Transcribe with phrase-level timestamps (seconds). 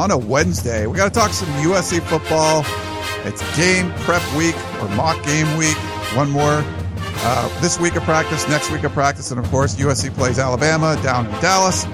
[0.00, 0.86] on a Wednesday.
[0.86, 2.64] We got to talk some USC football.
[3.26, 5.76] It's game prep week or mock game week.
[6.16, 6.64] One more
[7.22, 10.98] uh, this week of practice, next week of practice, and of course, USC plays Alabama
[11.02, 11.84] down in Dallas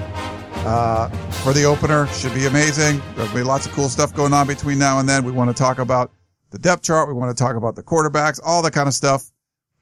[0.63, 1.09] uh,
[1.43, 2.07] for the opener.
[2.07, 3.01] Should be amazing.
[3.17, 5.25] There'll be lots of cool stuff going on between now and then.
[5.25, 6.09] We want to talk about
[6.51, 7.09] the depth chart.
[7.09, 9.29] We want to talk about the quarterbacks, all that kind of stuff.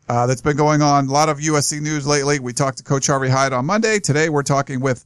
[0.10, 1.06] Uh, that's been going on.
[1.06, 2.40] A lot of USC news lately.
[2.40, 4.00] We talked to Coach Harvey Hyde on Monday.
[4.00, 5.06] Today we're talking with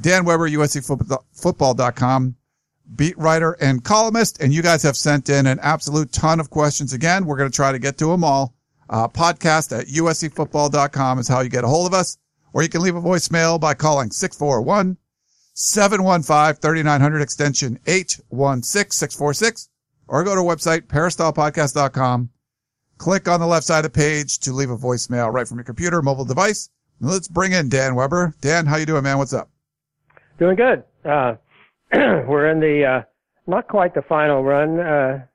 [0.00, 2.36] Dan Weber, USCFootball.com
[2.96, 4.40] beat writer and columnist.
[4.40, 6.92] And you guys have sent in an absolute ton of questions.
[6.92, 8.54] Again, we're going to try to get to them all.
[8.88, 12.18] Uh, podcast at uscfootball.com is how you get a hold of us.
[12.52, 14.98] Or you can leave a voicemail by calling 641
[15.54, 19.68] 715 3900 extension 816 646
[20.08, 22.30] or go to our website, peristylepodcast.com.
[22.98, 25.64] Click on the left side of the page to leave a voicemail right from your
[25.64, 26.68] computer, mobile device.
[27.00, 28.34] Let's bring in Dan Weber.
[28.40, 29.18] Dan, how you doing, man?
[29.18, 29.50] What's up?
[30.38, 30.84] Doing good.
[31.04, 31.34] Uh,
[32.26, 33.02] we're in the uh,
[33.46, 35.26] not quite the final run uh,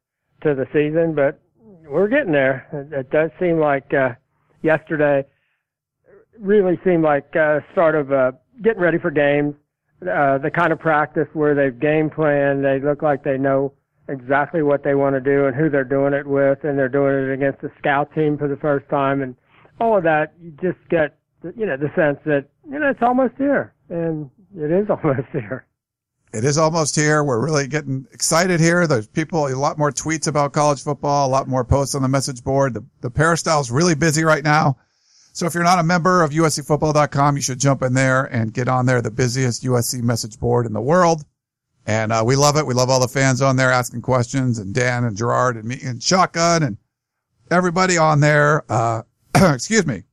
[0.42, 1.40] to the season, but
[1.88, 2.68] we're getting there.
[2.92, 4.10] It, does seem like uh,
[4.64, 5.24] yesterday
[6.40, 8.32] really seemed like uh, start of uh,
[8.64, 9.54] getting ready for games.
[10.02, 13.74] Uh, the kind of practice where they've game planned, they look like they know
[14.10, 17.30] exactly what they want to do and who they're doing it with, and they're doing
[17.30, 19.36] it against a scout team for the first time, and
[19.80, 20.34] all of that.
[20.42, 21.20] You just get
[21.56, 25.67] you know the sense that you know it's almost here, and it is almost here
[26.34, 27.24] it is almost here.
[27.24, 28.86] We're really getting excited here.
[28.86, 32.08] There's people, a lot more tweets about college football, a lot more posts on the
[32.08, 32.74] message board.
[32.74, 34.78] The, the peristyle is really busy right now.
[35.32, 38.68] So if you're not a member of USCfootball.com, you should jump in there and get
[38.68, 41.24] on there, the busiest USC message board in the world.
[41.86, 42.66] And, uh, we love it.
[42.66, 45.80] We love all the fans on there asking questions and Dan and Gerard and me
[45.84, 46.78] and Shotgun and
[47.50, 48.70] everybody on there.
[48.70, 49.04] Uh,
[49.36, 50.04] excuse me.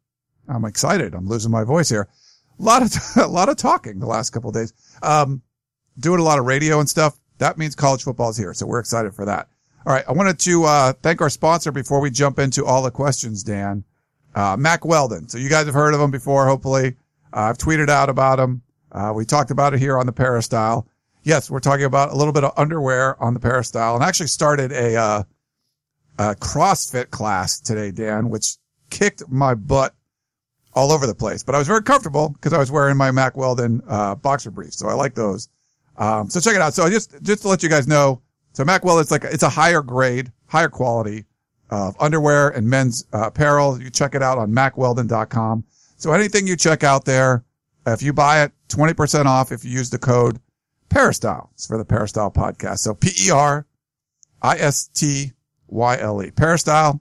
[0.48, 1.14] I'm excited.
[1.14, 2.08] I'm losing my voice here.
[2.60, 4.72] A lot of, a lot of talking the last couple days.
[5.02, 5.42] Um,
[5.98, 7.18] doing a lot of radio and stuff.
[7.38, 8.54] That means college football is here.
[8.54, 9.48] So we're excited for that.
[9.86, 10.04] All right.
[10.08, 13.84] I wanted to, uh, thank our sponsor before we jump into all the questions, Dan.
[14.34, 15.28] Uh, Mack Weldon.
[15.28, 16.96] So you guys have heard of him before, hopefully.
[17.32, 18.62] Uh, I've tweeted out about him.
[18.90, 20.86] Uh, we talked about it here on the Peristyle.
[21.22, 24.26] Yes, we're talking about a little bit of underwear on the Peristyle and I actually
[24.28, 25.22] started a, uh,
[26.18, 28.56] a CrossFit class today, Dan, which
[28.90, 29.94] kicked my butt
[30.74, 33.36] all over the place, but I was very comfortable because I was wearing my Mack
[33.36, 34.78] Weldon, uh, boxer briefs.
[34.78, 35.48] So I like those.
[35.96, 36.74] Um, so check it out.
[36.74, 38.20] So just, just to let you guys know,
[38.52, 41.24] so Mack Weldon, it's like, it's a higher grade, higher quality
[41.70, 43.80] of underwear and men's uh, apparel.
[43.80, 45.64] You check it out on mackweldon.com.
[45.96, 47.44] So anything you check out there,
[47.86, 50.40] if you buy it, 20% off if you use the code
[50.88, 51.50] Peristyle.
[51.54, 52.78] It's for the Peristyle podcast.
[52.78, 53.64] So P-E-R-I-S-T-Y-L-E.
[56.30, 57.00] Peristyle,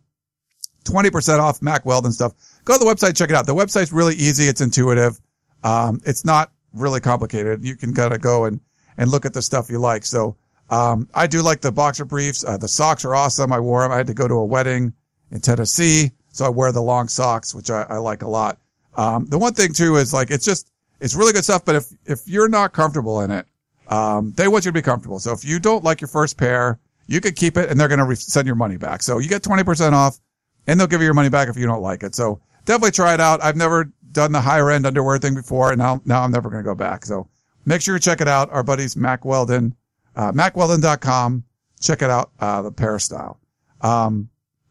[0.86, 2.34] 20% off Mack Weldon stuff.
[2.66, 3.46] Go to the website, check it out.
[3.46, 4.46] The website's really easy.
[4.46, 5.20] It's intuitive.
[5.64, 7.64] Um, it's not really complicated.
[7.64, 8.60] You can kind of go and
[8.98, 10.06] and look at the stuff you like.
[10.06, 10.36] So,
[10.70, 12.44] um, I do like the boxer briefs.
[12.44, 13.52] Uh, the socks are awesome.
[13.52, 13.92] I wore them.
[13.92, 14.94] I had to go to a wedding
[15.32, 16.12] in Tennessee.
[16.32, 18.58] So I wear the long socks, which I, I like a lot.
[18.96, 21.66] Um, the one thing too is like, it's just, it's really good stuff.
[21.66, 23.46] But if, if you're not comfortable in it,
[23.88, 25.20] um, they want you to be comfortable.
[25.20, 28.00] So if you don't like your first pair, you could keep it and they're going
[28.00, 29.04] to re- send your money back.
[29.04, 30.20] So you get 20% off
[30.66, 32.16] and they'll give you your money back if you don't like it.
[32.16, 33.44] So definitely try it out.
[33.44, 36.64] I've never done the higher end underwear thing before and now, now I'm never going
[36.64, 37.06] to go back.
[37.06, 37.28] So
[37.66, 38.52] Make sure you check it out.
[38.52, 39.76] Our buddies Mack Weldon,
[40.16, 41.44] uh, mackweldon.com.
[41.80, 43.40] Check it out, uh, the Peristyle.
[43.82, 44.30] Um,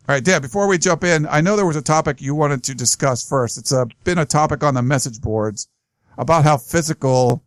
[0.09, 2.65] all right, Dan, before we jump in, I know there was a topic you wanted
[2.65, 3.59] to discuss first.
[3.59, 5.69] It's a, been a topic on the message boards
[6.19, 7.43] about how physical,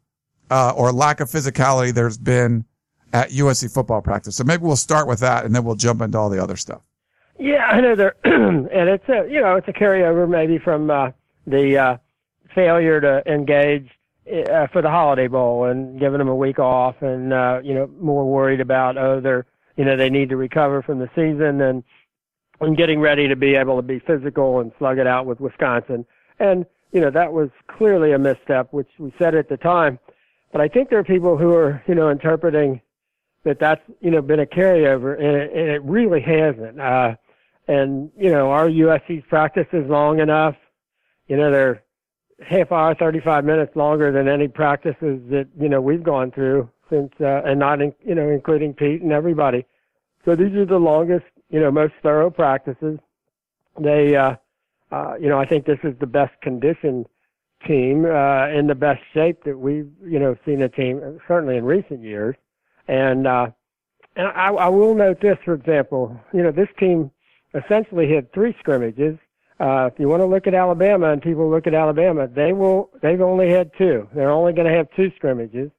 [0.49, 2.65] uh, or lack of physicality there's been
[3.13, 4.35] at USC football practice.
[4.35, 6.81] So maybe we'll start with that and then we'll jump into all the other stuff.
[7.37, 11.11] Yeah, I know there, and it's a, you know, it's a carryover maybe from, uh,
[11.45, 11.97] the, uh,
[12.53, 13.89] failure to engage
[14.27, 17.87] uh, for the Holiday Bowl and giving them a week off, and uh, you know
[17.99, 19.45] more worried about oh they're
[19.77, 21.83] you know they need to recover from the season and
[22.61, 26.05] and getting ready to be able to be physical and slug it out with Wisconsin.
[26.39, 29.99] And you know that was clearly a misstep, which we said at the time.
[30.51, 32.81] But I think there are people who are you know interpreting
[33.43, 36.79] that that's you know been a carryover, and it, and it really hasn't.
[36.79, 37.15] Uh,
[37.67, 40.55] and you know our USC's practice is long enough.
[41.27, 41.83] You know they're
[42.43, 47.11] half hour, 35 minutes longer than any practices that, you know, we've gone through since,
[47.21, 49.65] uh, and not, in, you know, including Pete and everybody.
[50.25, 52.99] So these are the longest, you know, most thorough practices.
[53.79, 54.35] They, uh,
[54.91, 57.07] uh, you know, I think this is the best conditioned
[57.65, 61.65] team, uh, in the best shape that we've, you know, seen a team, certainly in
[61.65, 62.35] recent years.
[62.87, 63.47] And, uh,
[64.15, 67.11] and I, I will note this, for example, you know, this team
[67.53, 69.17] essentially had three scrimmages.
[69.59, 72.89] Uh, if you want to look at Alabama and people look at Alabama, they will,
[73.01, 74.07] they've only had two.
[74.13, 75.71] They're only going to have two scrimmages.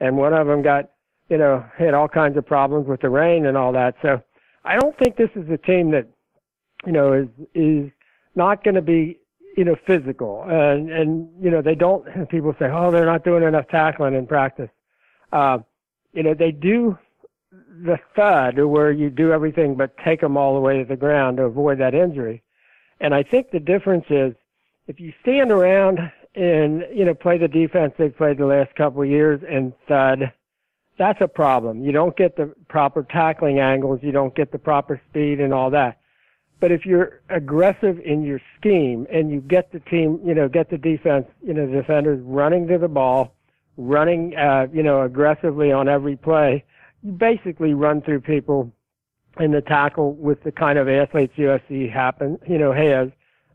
[0.00, 0.90] And one of them got,
[1.28, 3.96] you know, had all kinds of problems with the rain and all that.
[4.00, 4.22] So
[4.64, 6.06] I don't think this is a team that,
[6.86, 7.90] you know, is, is
[8.34, 9.18] not going to be,
[9.56, 10.44] you know, physical.
[10.44, 14.26] And, and, you know, they don't, people say, oh, they're not doing enough tackling in
[14.26, 14.70] practice.
[15.32, 15.58] Uh,
[16.14, 16.96] you know, they do
[17.84, 21.36] the thud where you do everything but take them all the way to the ground
[21.36, 22.42] to avoid that injury.
[23.00, 24.34] And I think the difference is
[24.86, 26.00] if you stand around
[26.34, 30.32] and, you know, play the defense they've played the last couple of years and thud,
[30.98, 31.84] that's a problem.
[31.84, 34.00] You don't get the proper tackling angles.
[34.02, 36.00] You don't get the proper speed and all that.
[36.60, 40.70] But if you're aggressive in your scheme and you get the team, you know, get
[40.70, 43.32] the defense, you know, the defenders running to the ball,
[43.76, 46.64] running, uh, you know, aggressively on every play,
[47.04, 48.72] you basically run through people
[49.40, 53.10] in the tackle with the kind of athletes USC happen, you know, has.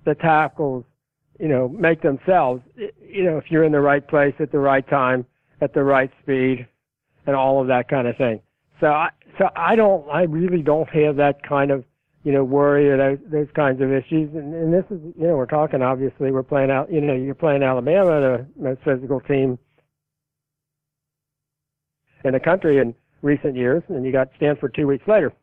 [0.05, 0.83] The tackles,
[1.39, 4.87] you know, make themselves, you know, if you're in the right place at the right
[4.87, 5.25] time,
[5.61, 6.67] at the right speed,
[7.25, 8.41] and all of that kind of thing.
[8.81, 11.85] So I, so I don't, I really don't have that kind of,
[12.23, 14.33] you know, worry or those, those kinds of issues.
[14.33, 17.33] And, and this is, you know, we're talking obviously we're playing out, you know, you're
[17.33, 19.57] playing Alabama, the most physical team
[22.23, 25.33] in the country in recent years, and you got Stanford two weeks later.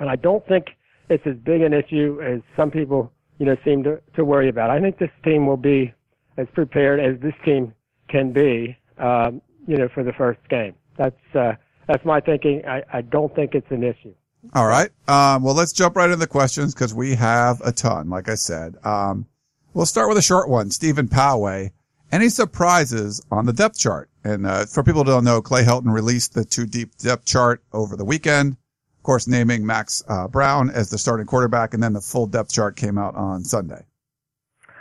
[0.00, 0.70] And I don't think
[1.08, 4.70] it's as big an issue as some people, you know, seem to, to worry about.
[4.70, 5.94] I think this team will be
[6.36, 7.74] as prepared as this team
[8.08, 10.74] can be, um, you know, for the first game.
[10.96, 11.52] That's, uh,
[11.86, 12.62] that's my thinking.
[12.66, 14.14] I, I don't think it's an issue.
[14.54, 14.90] All right.
[15.06, 18.36] Um, well, let's jump right into the questions because we have a ton, like I
[18.36, 18.76] said.
[18.84, 19.26] Um,
[19.74, 20.70] we'll start with a short one.
[20.70, 21.72] Stephen Poway.
[22.12, 24.08] Any surprises on the depth chart?
[24.24, 27.62] And, uh, for people who don't know, Clay Helton released the two deep depth chart
[27.72, 28.56] over the weekend.
[29.00, 32.52] Of course, naming Max uh, Browne as the starting quarterback, and then the full depth
[32.52, 33.82] chart came out on Sunday.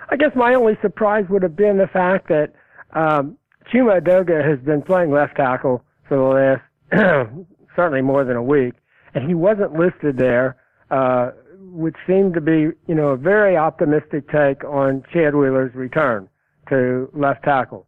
[0.10, 2.52] I guess my only surprise would have been the fact that
[2.92, 3.38] um,
[3.72, 6.58] Chuma Edoga has been playing left tackle for the
[6.92, 7.32] last
[7.78, 8.74] certainly more than a week,
[9.14, 10.58] and he wasn't listed there,
[10.92, 16.28] uh, which seemed to be you know a very optimistic take on Chad Wheeler's return
[16.68, 17.88] to left tackle.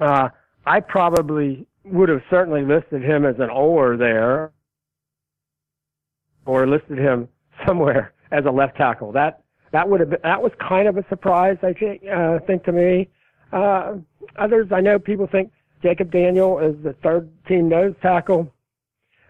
[0.00, 0.30] Uh,
[0.64, 4.52] I probably would have certainly listed him as an or there
[6.50, 7.28] or listed him
[7.66, 9.12] somewhere as a left tackle.
[9.12, 9.42] That
[9.72, 11.58] that would have been, that was kind of a surprise.
[11.62, 13.08] I think uh, think to me.
[13.52, 13.96] Uh,
[14.36, 15.50] others, I know people think
[15.82, 18.52] Jacob Daniel is the third team nose tackle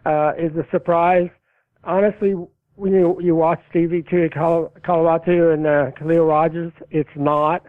[0.04, 1.30] uh, is a surprise.
[1.84, 2.34] Honestly,
[2.76, 7.62] when you you watch Stevie Tuipulotu and uh, Khaliel Rodgers, it's not.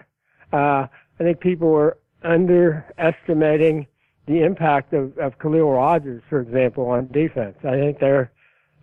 [0.53, 0.87] Uh,
[1.19, 3.87] I think people were underestimating
[4.27, 7.57] the impact of, of Khaliel Rodgers, for example, on defense.
[7.63, 8.31] I think they're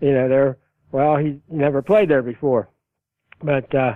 [0.00, 0.58] you know, they're,
[0.92, 2.68] well, he never played there before.
[3.42, 3.94] But, uh,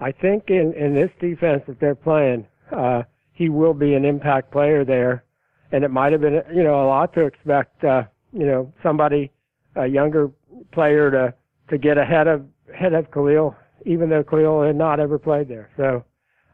[0.00, 3.02] I think in, in this defense that they're playing, uh,
[3.32, 5.24] he will be an impact player there.
[5.72, 9.30] And it might have been, you know, a lot to expect, uh, you know, somebody,
[9.76, 10.30] a younger
[10.72, 11.34] player to,
[11.70, 15.70] to get ahead of, ahead of Khaliel, even though Khaliel had not ever played there.
[15.76, 16.04] So,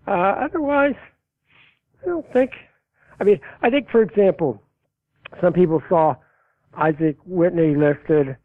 [0.07, 0.97] uh, otherwise,
[2.03, 2.51] I don't think,
[3.21, 4.61] I mean, I think, for example,
[5.41, 6.17] some people saw
[6.77, 8.37] Isaac Whitney listed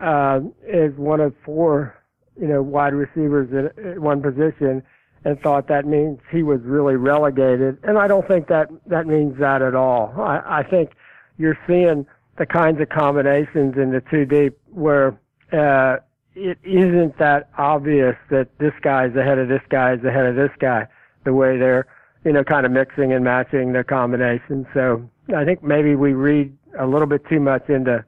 [0.00, 1.96] uh, is one of four,
[2.40, 4.82] you know, wide receivers at, at one position
[5.24, 7.78] and thought that means he was really relegated.
[7.82, 10.14] And I don't think that that means that at all.
[10.16, 10.92] I, I think
[11.38, 12.06] you're seeing
[12.38, 15.18] the kinds of combinations in the two deep where
[15.52, 15.96] uh,
[16.34, 20.86] it isn't that obvious that this guy's ahead of this guy's ahead of this guy.
[21.24, 21.86] The way they're,
[22.24, 24.66] you know, kind of mixing and matching their combinations.
[24.72, 28.04] So I think maybe we read a little bit too much into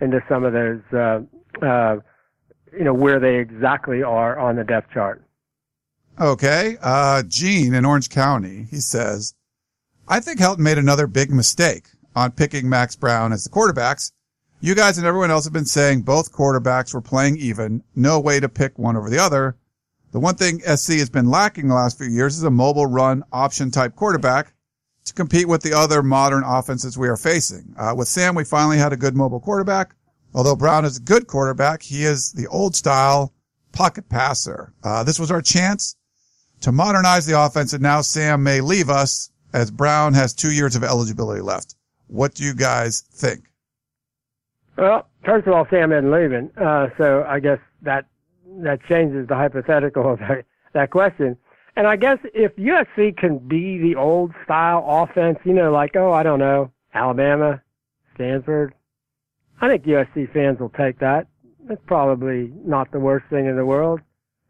[0.00, 1.20] into some of those, uh,
[1.62, 1.96] uh,
[2.72, 5.24] you know, where they exactly are on the depth chart.
[6.20, 6.76] Okay.
[6.80, 9.34] Uh, Gene in Orange County, he says,
[10.06, 14.12] I think Helton made another big mistake on picking Max Browne as the quarterbacks.
[14.60, 17.82] You guys and everyone else have been saying both quarterbacks were playing even.
[17.94, 19.56] No way to pick one over the other.
[20.12, 23.24] The one thing SC has been lacking the last few years is a mobile run
[23.32, 24.54] option type quarterback
[25.04, 27.74] to compete with the other modern offenses we are facing.
[27.76, 29.94] Uh, with Sam, we finally had a good mobile quarterback.
[30.34, 33.32] Although Browne is a good quarterback, he is the old style
[33.72, 34.72] pocket passer.
[34.82, 35.96] Uh, this was our chance
[36.60, 40.74] to modernize the offense, and now Sam may leave us as Browne has two years
[40.74, 41.76] of eligibility left.
[42.08, 43.44] What do you guys think?
[44.76, 48.06] Well, first of all, Sam isn't leaving, uh, so I guess that
[48.58, 51.36] that changes the hypothetical of that, that question.
[51.76, 56.12] And I guess if USC can be the old style offense, you know, like oh,
[56.12, 57.62] I don't know, Alabama,
[58.14, 58.74] Stanford,
[59.60, 61.26] I think USC fans will take that.
[61.70, 64.00] It's probably not the worst thing in the world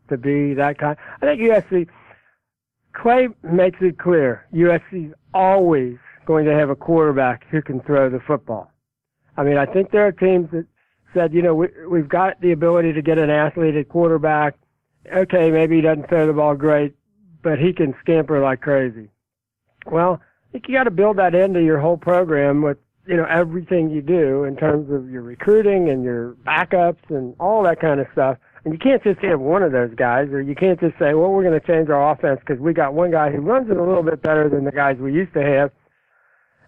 [0.08, 0.96] to be that kind.
[1.23, 1.88] I think USC.
[2.94, 5.96] Clay makes it clear USC's always
[6.26, 8.70] going to have a quarterback who can throw the football.
[9.37, 10.66] I mean, I think there are teams that
[11.12, 14.54] said, you know, we, we've got the ability to get an athlete at quarterback.
[15.12, 16.94] Okay, maybe he doesn't throw the ball great,
[17.42, 19.08] but he can scamper like crazy.
[19.87, 23.26] Well, I think you got to build that into your whole program with, you know,
[23.28, 28.00] everything you do in terms of your recruiting and your backups and all that kind
[28.00, 28.38] of stuff.
[28.64, 31.30] And you can't just have one of those guys, or you can't just say, well,
[31.30, 33.82] we're going to change our offense because we got one guy who runs it a
[33.82, 35.70] little bit better than the guys we used to have,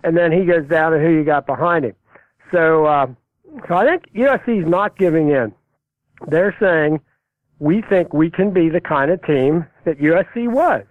[0.05, 1.95] and then he goes down to who you got behind him.
[2.53, 3.07] So, uh,
[3.67, 5.55] so I think USC is not giving in.
[6.29, 7.01] They're saying
[7.61, 10.85] we think we can be the kind of team that USC was.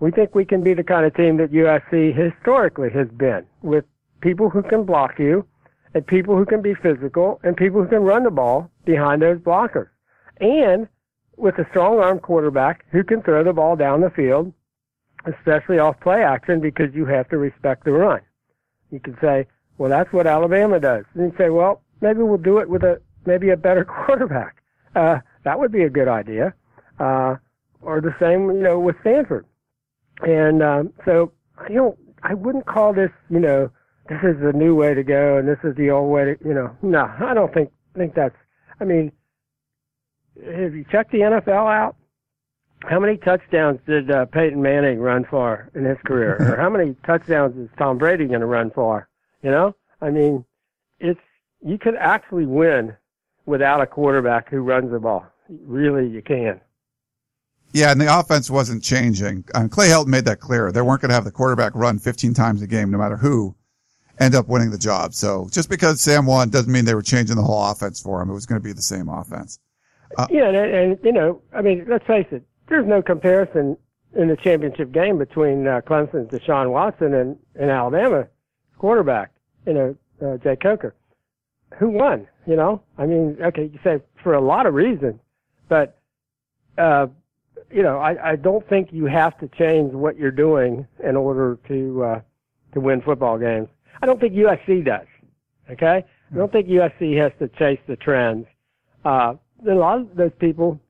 [0.00, 3.84] We think we can be the kind of team that USC historically has been, with
[4.20, 5.46] people who can block you,
[5.94, 9.38] and people who can be physical, and people who can run the ball behind those
[9.38, 9.88] blockers,
[10.40, 10.88] and
[11.36, 14.52] with a strong arm quarterback who can throw the ball down the field,
[15.24, 18.20] especially off play action, because you have to respect the run.
[18.90, 19.46] You can say,
[19.78, 21.04] well, that's what Alabama does.
[21.14, 24.62] And you say, well, maybe we'll do it with a maybe a better quarterback.
[24.94, 26.54] Uh, that would be a good idea.
[26.98, 27.36] Uh,
[27.82, 29.46] or the same, you know, with Stanford.
[30.22, 31.32] And um, so,
[31.68, 33.70] you know, I wouldn't call this, you know,
[34.08, 36.54] this is the new way to go and this is the old way to, you
[36.54, 38.36] know, no, I don't think think that's.
[38.80, 39.12] I mean,
[40.44, 41.96] have you checked the NFL out?
[42.84, 46.96] How many touchdowns did uh, Peyton Manning run for in his career, or how many
[47.06, 49.08] touchdowns is Tom Brady going to run for?
[49.42, 50.44] You know, I mean,
[50.98, 51.20] it's
[51.62, 52.96] you could actually win
[53.44, 55.26] without a quarterback who runs the ball.
[55.48, 56.60] Really, you can.
[57.72, 59.44] Yeah, and the offense wasn't changing.
[59.54, 60.72] And Clay Helton made that clear.
[60.72, 63.54] They weren't going to have the quarterback run 15 times a game, no matter who
[64.20, 65.14] end up winning the job.
[65.14, 68.30] So just because Sam won doesn't mean they were changing the whole offense for him.
[68.30, 69.58] It was going to be the same offense.
[70.16, 72.44] Uh, yeah, and, and you know, I mean, let's face it.
[72.68, 73.76] There's no comparison
[74.14, 78.26] in the championship game between uh, Clemson's Deshaun Watson and, and Alabama
[78.78, 79.30] quarterback,
[79.66, 80.94] you know, uh, Jake Coker.
[81.78, 82.26] Who won?
[82.46, 85.20] You know, I mean, okay, you say for a lot of reasons,
[85.68, 85.98] but,
[86.78, 87.06] uh,
[87.70, 91.58] you know, I, I don't think you have to change what you're doing in order
[91.68, 92.20] to, uh,
[92.72, 93.68] to win football games.
[94.02, 95.06] I don't think USC does.
[95.70, 96.04] Okay?
[96.32, 98.46] I don't think USC has to chase the trends.
[99.04, 99.34] Uh,
[99.68, 100.80] a lot of those people,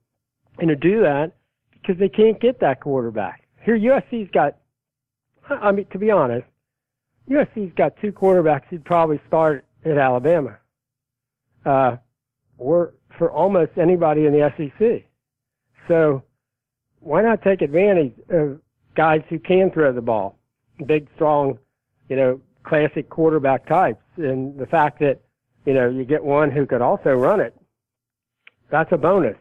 [0.61, 1.33] you know, do that
[1.73, 3.43] because they can't get that quarterback.
[3.65, 4.57] Here, USC's got,
[5.49, 6.47] I mean, to be honest,
[7.29, 10.59] USC's got two quarterbacks who'd probably start at Alabama,
[11.65, 11.97] uh,
[12.59, 15.05] or for almost anybody in the SEC.
[15.89, 16.23] So
[17.01, 18.61] why not take advantage of
[18.95, 20.39] guys who can throw the ball,
[20.87, 21.59] big, strong,
[22.09, 22.41] you know,
[22.71, 25.21] classic quarterback types, and the fact that
[25.67, 27.55] you know you get one who could also run it,
[28.71, 29.37] that's a bonus.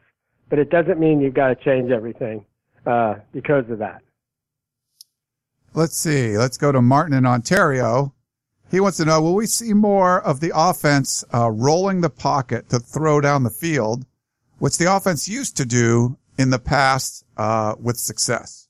[0.49, 2.43] But it doesn't mean you've got to change everything
[2.87, 4.01] uh, because of that.
[5.75, 6.39] Let's see.
[6.39, 8.15] Let's go to Martin in Ontario.
[8.71, 12.69] He wants to know, will we see more of the offense uh, rolling the pocket
[12.69, 14.07] to throw down the field,
[14.57, 18.68] which the offense used to do in the past uh, with success?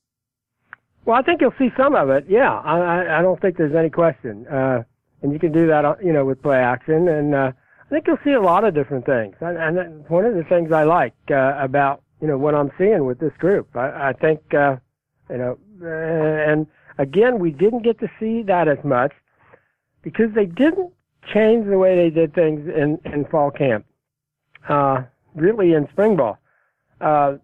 [1.06, 2.26] Well, I think you'll see some of it.
[2.28, 4.46] Yeah, I, I don't think there's any question.
[4.48, 4.84] Uh,
[5.22, 7.08] and you can do that, uh, you know, with play action.
[7.08, 7.52] And uh,
[7.86, 9.36] I think you'll see a lot of different things.
[9.42, 13.06] And, and one of the things I like uh, about, you know, what I'm seeing
[13.06, 14.78] with this group, I, I think, uh,
[15.30, 16.68] you know, and
[17.00, 19.14] Again, we didn't get to see that as much
[20.02, 20.92] because they didn't
[21.34, 23.86] change the way they did things in, in fall camp.
[24.68, 25.04] Uh,
[25.34, 26.38] really in spring ball.
[27.00, 27.38] Uh,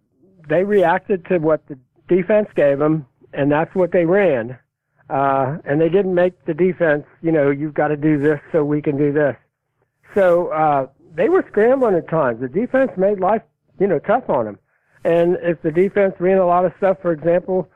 [0.49, 4.57] they reacted to what the defense gave them and that's what they ran.
[5.09, 8.63] Uh, and they didn't make the defense, you know, you've got to do this so
[8.63, 9.35] we can do this.
[10.15, 12.41] So, uh, they were scrambling at times.
[12.41, 13.41] The defense made life,
[13.79, 14.59] you know, tough on them.
[15.03, 17.69] And if the defense ran a lot of stuff, for example,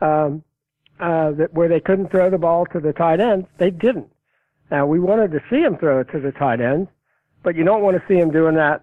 [0.00, 0.44] um,
[1.00, 4.10] uh, that where they couldn't throw the ball to the tight end, they didn't.
[4.70, 6.88] Now we wanted to see them throw it to the tight end,
[7.42, 8.82] but you don't want to see them doing that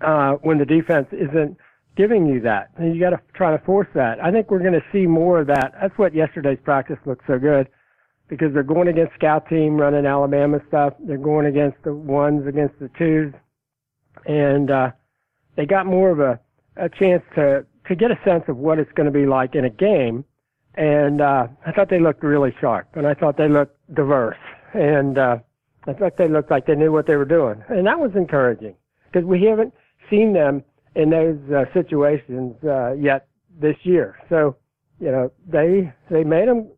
[0.00, 1.56] uh, when the defense isn't
[1.96, 2.70] giving you that.
[2.76, 4.22] And you got to try to force that.
[4.22, 5.72] I think we're going to see more of that.
[5.80, 7.68] That's what yesterday's practice looked so good
[8.28, 10.94] because they're going against scout team running Alabama stuff.
[11.00, 13.32] They're going against the ones against the twos,
[14.26, 14.90] and uh,
[15.56, 16.40] they got more of a
[16.76, 19.64] a chance to to get a sense of what it's going to be like in
[19.64, 20.24] a game
[20.74, 24.36] and uh, I thought they looked really sharp, and I thought they looked diverse.
[24.72, 25.36] and uh,
[25.86, 28.74] I thought they looked like they knew what they were doing, and that was encouraging
[29.10, 29.74] because we haven't
[30.08, 30.62] seen them
[30.94, 33.28] in those uh, situations uh, yet
[33.60, 34.18] this year.
[34.28, 34.56] So,
[34.98, 36.68] you know, they they made them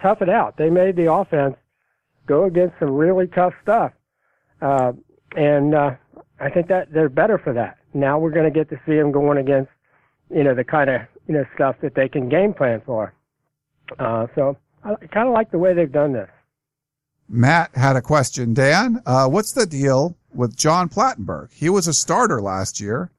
[0.00, 0.56] tough it out.
[0.56, 1.56] They made the offense
[2.26, 3.92] go against some really tough stuff,
[4.60, 4.92] uh,
[5.36, 5.90] and uh,
[6.40, 7.78] I think that they're better for that.
[7.94, 9.70] Now we're going to get to see them going against,
[10.30, 13.14] you know, the kind of you know stuff that they can game plan for.
[13.98, 16.28] Uh, so I kind of like the way they've done this.
[17.28, 18.54] Matt had a question.
[18.54, 21.52] Dan, uh, what's the deal with John Plattenburg?
[21.52, 23.10] He was a starter last year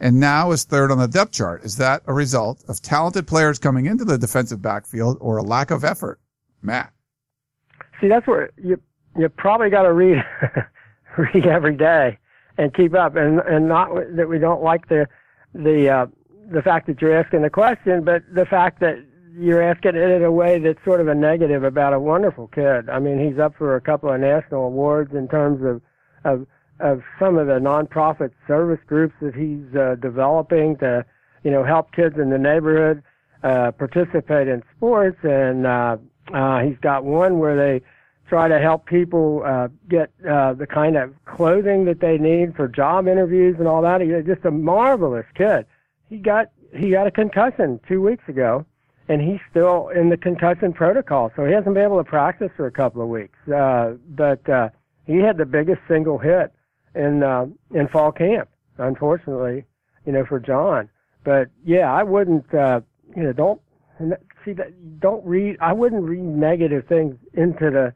[0.00, 1.64] and now is third on the depth chart.
[1.64, 5.70] Is that a result of talented players coming into the defensive backfield or a lack
[5.70, 6.20] of effort?
[6.62, 6.92] Matt.
[8.00, 8.80] See, that's where you
[9.16, 10.22] you probably got to read
[11.18, 12.18] read every day
[12.58, 15.06] and keep up, and and not that we don't like the
[15.54, 16.06] the uh,
[16.50, 18.98] the fact that you're asking the question, but the fact that
[19.38, 22.88] you're asking it in a way that's sort of a negative about a wonderful kid.
[22.88, 25.80] I mean, he's up for a couple of national awards in terms of
[26.24, 26.46] of
[26.80, 31.04] of some of the nonprofit service groups that he's uh, developing to,
[31.42, 33.02] you know, help kids in the neighborhood
[33.42, 35.18] uh, participate in sports.
[35.22, 35.96] And uh,
[36.32, 37.84] uh, he's got one where they
[38.28, 42.68] try to help people uh, get uh, the kind of clothing that they need for
[42.68, 44.00] job interviews and all that.
[44.00, 45.66] He's just a marvelous kid.
[46.08, 48.66] He got he got a concussion two weeks ago,
[49.08, 52.66] and he's still in the concussion protocol, so he hasn't been able to practice for
[52.66, 53.38] a couple of weeks.
[53.48, 54.68] Uh, but uh,
[55.06, 56.52] he had the biggest single hit
[56.96, 58.48] in uh, in fall camp,
[58.78, 59.64] unfortunately,
[60.04, 60.88] you know, for John.
[61.24, 62.80] But yeah, I wouldn't, uh,
[63.16, 63.60] you know, don't
[64.44, 65.00] see that.
[65.00, 65.56] Don't read.
[65.60, 67.92] I wouldn't read negative things into the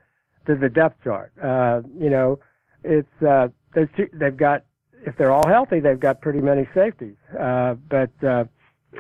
[0.46, 1.32] to the depth chart.
[1.42, 2.38] Uh, you know,
[2.84, 4.64] it's uh, two, they've got
[5.06, 7.16] if they're all healthy, they've got pretty many safeties.
[7.38, 8.44] Uh, but uh,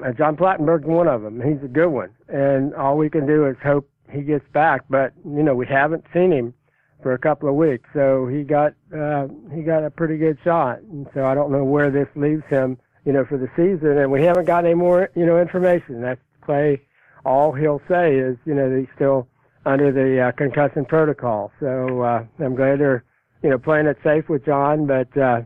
[0.04, 1.40] uh, John Plattenburg's one of them.
[1.40, 4.84] He's a good one, and all we can do is hope he gets back.
[4.88, 6.54] But you know, we haven't seen him
[7.02, 10.80] for a couple of weeks, so he got uh, he got a pretty good shot.
[10.80, 13.98] And so I don't know where this leaves him, you know, for the season.
[13.98, 16.00] And we haven't got any more, you know, information.
[16.02, 16.82] That's Clay.
[17.24, 19.28] All he'll say is, you know, he's still
[19.66, 21.52] under the uh, concussion protocol.
[21.60, 23.04] So uh, I'm glad they're,
[23.42, 24.86] you know, playing it safe with John.
[24.86, 25.42] But uh,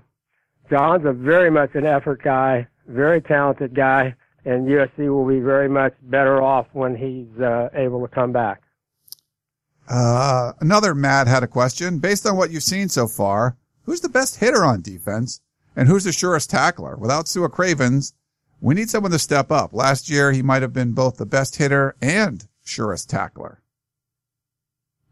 [0.70, 4.14] John's a very much an effort guy, very talented guy
[4.44, 8.62] and USC will be very much better off when he's uh, able to come back.
[9.88, 11.98] Uh, another Matt had a question.
[11.98, 15.40] Based on what you've seen so far, who's the best hitter on defense
[15.76, 16.96] and who's the surest tackler?
[16.96, 18.14] Without Sua Cravens,
[18.60, 19.74] we need someone to step up.
[19.74, 23.60] Last year, he might have been both the best hitter and surest tackler.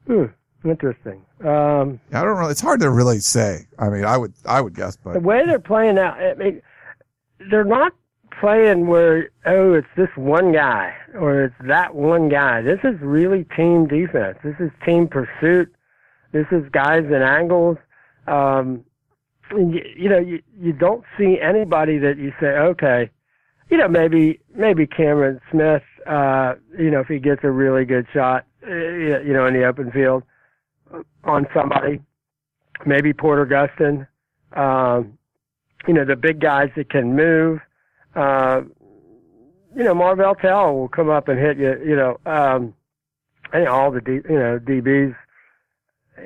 [0.07, 0.27] Hmm.
[0.65, 1.23] Interesting.
[1.41, 2.49] Um, I don't know.
[2.49, 3.67] It's hard to really say.
[3.79, 6.63] I mean, I would, I would guess, but the way they're playing out, I mean,
[7.51, 7.93] they're not
[8.43, 12.61] playing where oh it's this one guy or it's that one guy.
[12.61, 14.37] This is really team defense.
[14.43, 15.73] This is team pursuit.
[16.33, 17.79] This is guys in angles.
[18.27, 18.85] Um,
[19.53, 23.11] you, you know, you you don't see anybody that you say okay.
[23.71, 25.85] You know, maybe maybe Cameron Smith.
[26.05, 29.65] Uh, you know, if he gets a really good shot, uh, you know, in the
[29.65, 30.25] open field
[31.23, 32.01] on somebody,
[32.85, 34.09] maybe Porter Gustin.
[34.59, 35.17] Um,
[35.87, 37.61] you know, the big guys that can move
[38.15, 38.63] uh,
[39.75, 42.75] you know, Marvell Tell will come up and hit you, you know, um,
[43.53, 45.17] and all the, D, you know, DBs.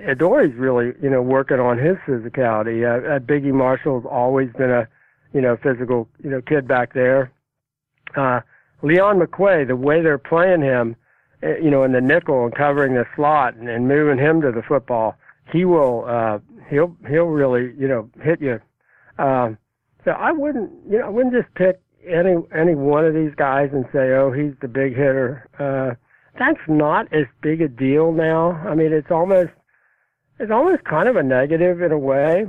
[0.04, 2.84] Adoree' really, you know, working on his physicality.
[2.84, 4.88] Uh, uh, Biggie Marshall's always been a,
[5.32, 7.32] you know, physical, you know, kid back there.
[8.16, 8.40] Uh,
[8.82, 10.96] Leon McQuay, the way they're playing him,
[11.42, 14.50] uh, you know, in the nickel and covering the slot and, and moving him to
[14.50, 15.16] the football,
[15.52, 18.60] he will, uh, he'll, he'll really, you know, hit you.
[19.18, 19.56] Um,
[20.06, 23.70] so I wouldn't, you know, I wouldn't just pick any any one of these guys
[23.72, 25.48] and say, oh, he's the big hitter.
[25.58, 25.96] Uh,
[26.38, 28.52] that's not as big a deal now.
[28.52, 29.50] I mean, it's almost
[30.38, 32.46] it's almost kind of a negative in a way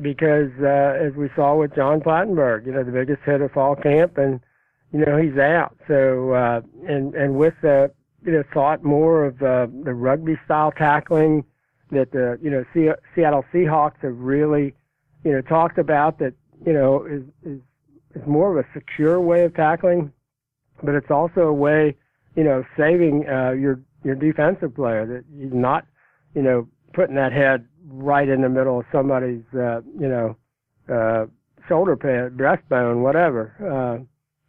[0.00, 3.76] because uh, as we saw with John Plattenburg, you know, the biggest hit of fall
[3.76, 4.40] camp, and
[4.90, 5.76] you know he's out.
[5.86, 7.92] So uh, and and with the
[8.24, 11.44] you know thought more of uh, the rugby style tackling
[11.90, 12.64] that the you know
[13.14, 14.74] Seattle Seahawks have really
[15.24, 16.32] you know talked about that
[16.64, 17.60] you know, is, is,
[18.14, 20.12] is more of a secure way of tackling,
[20.82, 21.96] but it's also a way,
[22.34, 25.86] you know, saving, uh, your, your defensive player that you're not,
[26.34, 30.36] you know, putting that head right in the middle of somebody's, uh, you know,
[30.92, 31.26] uh,
[31.68, 34.06] shoulder pad, breastbone, whatever.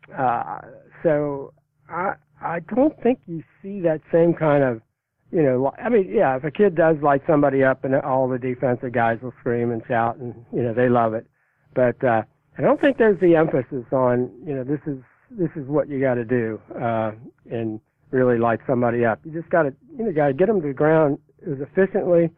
[0.10, 0.62] Uh, uh,
[1.04, 1.54] so
[1.90, 4.82] I, I don't think you see that same kind of,
[5.32, 8.40] you know, I mean, yeah, if a kid does light somebody up and all the
[8.40, 11.28] defensive guys will scream and shout and, you know, they love it.
[11.78, 12.24] But uh,
[12.58, 14.98] I don't think there's the emphasis on you know this is
[15.30, 17.12] this is what you got to do uh,
[17.52, 19.20] and really light somebody up.
[19.24, 22.32] You just got to you know got to get them to the ground as efficiently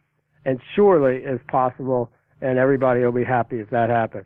[0.44, 4.26] and surely as possible, and everybody will be happy if that happens.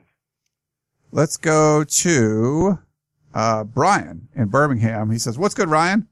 [1.11, 2.79] Let's go to
[3.35, 5.11] uh, Brian in Birmingham.
[5.11, 6.07] He says, "What's good, Ryan?"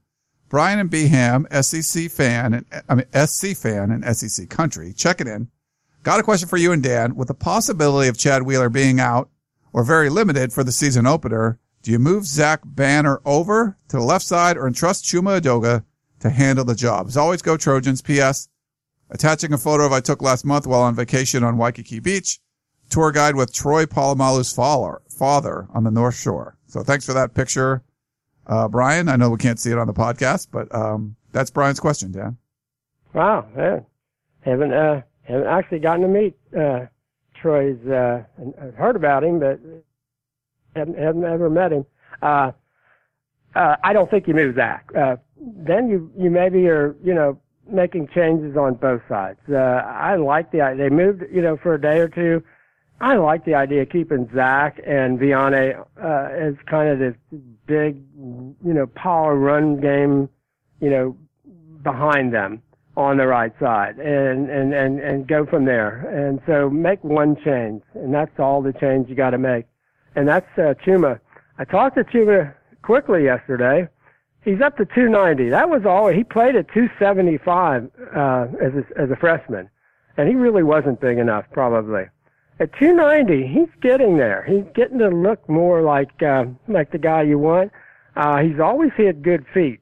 [0.48, 5.48] Brian and Beham, SEC fan, and I mean SC fan and SEC country, checking in.
[6.02, 7.14] Got a question for you and Dan.
[7.14, 9.30] With the possibility of Chad Wheeler being out
[9.72, 14.02] or very limited for the season opener, do you move Zach Banner over to the
[14.02, 15.84] left side or entrust Chuma Edoga
[16.20, 17.06] to handle the job?
[17.06, 18.02] As always, go Trojans.
[18.02, 18.48] P.S.
[19.10, 22.40] Attaching a photo of I took last month while on vacation on Waikiki Beach.
[22.90, 26.56] Tour guide with Troy Polamalu's father on the North Shore.
[26.66, 27.82] So thanks for that picture,
[28.46, 29.08] uh, Brian.
[29.08, 32.38] I know we can't see it on the podcast, but um, that's Brian's question, Dan.
[33.14, 33.86] Wow, man.
[34.40, 36.86] Haven't uh, haven't actually gotten to meet uh,
[37.40, 37.78] Troy's.
[37.86, 38.22] Uh,
[38.60, 39.60] I've heard about him, but
[40.74, 41.86] haven't, haven't ever met him.
[42.20, 42.52] Uh,
[43.54, 44.90] uh, I don't think you move Zach.
[44.96, 47.38] Uh, then you you maybe are you know
[47.70, 49.40] making changes on both sides.
[49.50, 50.88] Uh, I like the idea.
[50.88, 52.42] they moved you know for a day or two.
[53.00, 57.16] I like the idea of keeping Zach and Viane uh, as kind of this
[57.66, 60.28] big, you know, power run game,
[60.80, 61.16] you know,
[61.82, 62.62] behind them
[62.96, 66.06] on the right side and, and, and, and go from there.
[66.08, 69.64] And so make one change and that's all the change you got to make.
[70.14, 71.18] And that's, uh, Chuma.
[71.58, 73.88] I talked to Chuma quickly yesterday.
[74.44, 75.50] He's up to 290.
[75.50, 76.08] That was all.
[76.08, 79.70] He played at 275, uh, as a, as a freshman.
[80.16, 82.04] And he really wasn't big enough, probably.
[82.60, 84.44] At 290, he's getting there.
[84.46, 87.72] He's getting to look more like, uh, like the guy you want.
[88.16, 89.80] Uh, he's always had good feet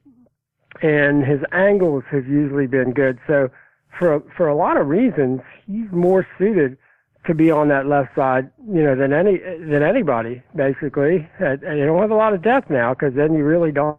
[0.81, 3.19] and his angles have usually been good.
[3.27, 3.49] So
[3.97, 6.77] for for a lot of reasons, he's more suited
[7.25, 11.27] to be on that left side, you know, than any than anybody basically.
[11.39, 13.97] And, you don't have a lot of depth now because then you really don't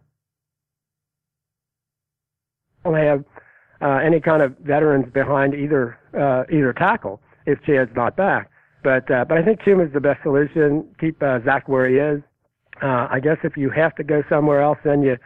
[2.85, 3.23] have
[3.81, 8.49] uh, any kind of veterans behind either uh, either tackle if Chad's not back.
[8.83, 10.87] But uh, but I think Chuma is the best solution.
[10.99, 12.21] Keep uh, Zach where he is.
[12.81, 15.17] Uh, I guess if you have to go somewhere else, then you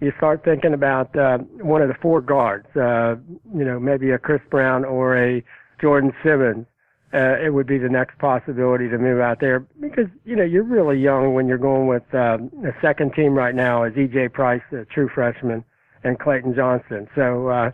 [0.00, 3.16] you start thinking about uh, one of the four guards, uh,
[3.54, 5.44] you know, maybe a Chris Brown or a
[5.80, 6.66] Jordan Simmons.
[7.12, 10.62] Uh, it would be the next possibility to move out there because, you know, you're
[10.62, 14.62] really young when you're going with uh, a second team right now as EJ Price,
[14.70, 15.64] a true freshman,
[16.04, 17.08] and Clayton Johnson.
[17.16, 17.70] So, uh,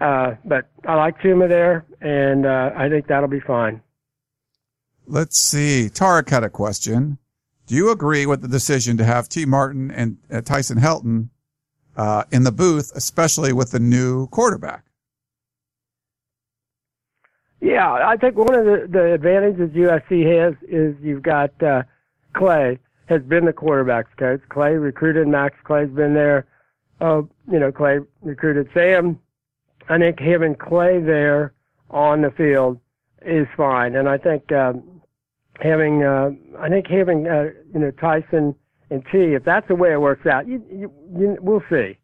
[0.00, 3.82] uh, but I like Chuma there, and uh, I think that'll be fine.
[5.06, 5.90] Let's see.
[5.92, 7.18] Tarek had a question.
[7.66, 11.28] Do you agree with the decision to have Tee Martin and uh, Tyson Helton
[12.00, 14.84] uh, in the booth, especially with the new quarterback.
[17.60, 21.82] Yeah, I think one of the, the advantages USC has is you've got uh,
[22.32, 22.78] Clay
[23.10, 24.40] has been the quarterbacks coach.
[24.48, 25.54] Clay recruited Max.
[25.64, 26.46] Clay's been there.
[27.02, 27.20] Uh,
[27.52, 29.20] you know, Clay recruited Sam.
[29.90, 31.52] I think having Clay there
[31.90, 32.80] on the field
[33.26, 35.02] is fine, and I think um,
[35.60, 38.54] having uh, I think having uh, you know Tyson
[38.90, 41.96] and T, if that's the way it works out, you, you, you we'll see.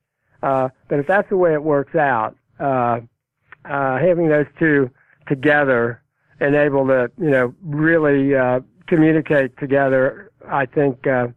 [0.43, 3.01] Uh, but if that's the way it works out, uh,
[3.65, 4.91] uh, having those two
[5.27, 6.03] together
[6.39, 11.29] and able to, you know, really uh, communicate together, I think uh,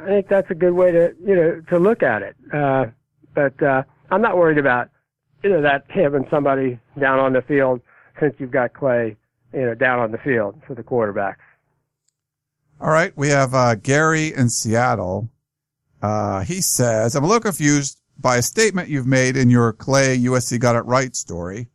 [0.00, 2.36] I think that's a good way to, you know, to look at it.
[2.52, 2.86] Uh,
[3.34, 4.90] but uh, I'm not worried about,
[5.42, 7.80] you know, that having somebody down on the field
[8.20, 9.16] since you've got Clay,
[9.52, 11.36] you know, down on the field for the quarterbacks.
[12.82, 13.16] All right.
[13.16, 15.30] We have, uh, Gary in Seattle.
[16.02, 20.18] Uh, he says, I'm a little confused by a statement you've made in your Clay
[20.18, 21.68] USC got it right story.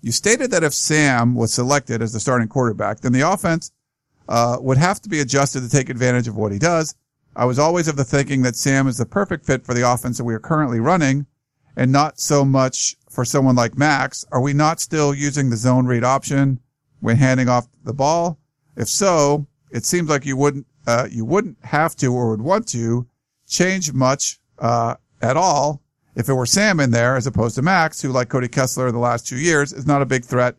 [0.00, 3.72] You stated that if Sam was selected as the starting quarterback, then the offense,
[4.26, 6.94] uh, would have to be adjusted to take advantage of what he does.
[7.36, 10.16] I was always of the thinking that Sam is the perfect fit for the offense
[10.16, 11.26] that we are currently running
[11.76, 14.24] and not so much for someone like Max.
[14.32, 16.60] Are we not still using the zone read option
[17.00, 18.38] when handing off the ball?
[18.76, 22.66] If so, it seems like you wouldn't, uh, you wouldn't have to or would want
[22.68, 23.06] to
[23.46, 25.82] change much, uh, at all
[26.14, 28.94] if it were Sam in there as opposed to Max, who like Cody Kessler in
[28.94, 30.56] the last two years is not a big threat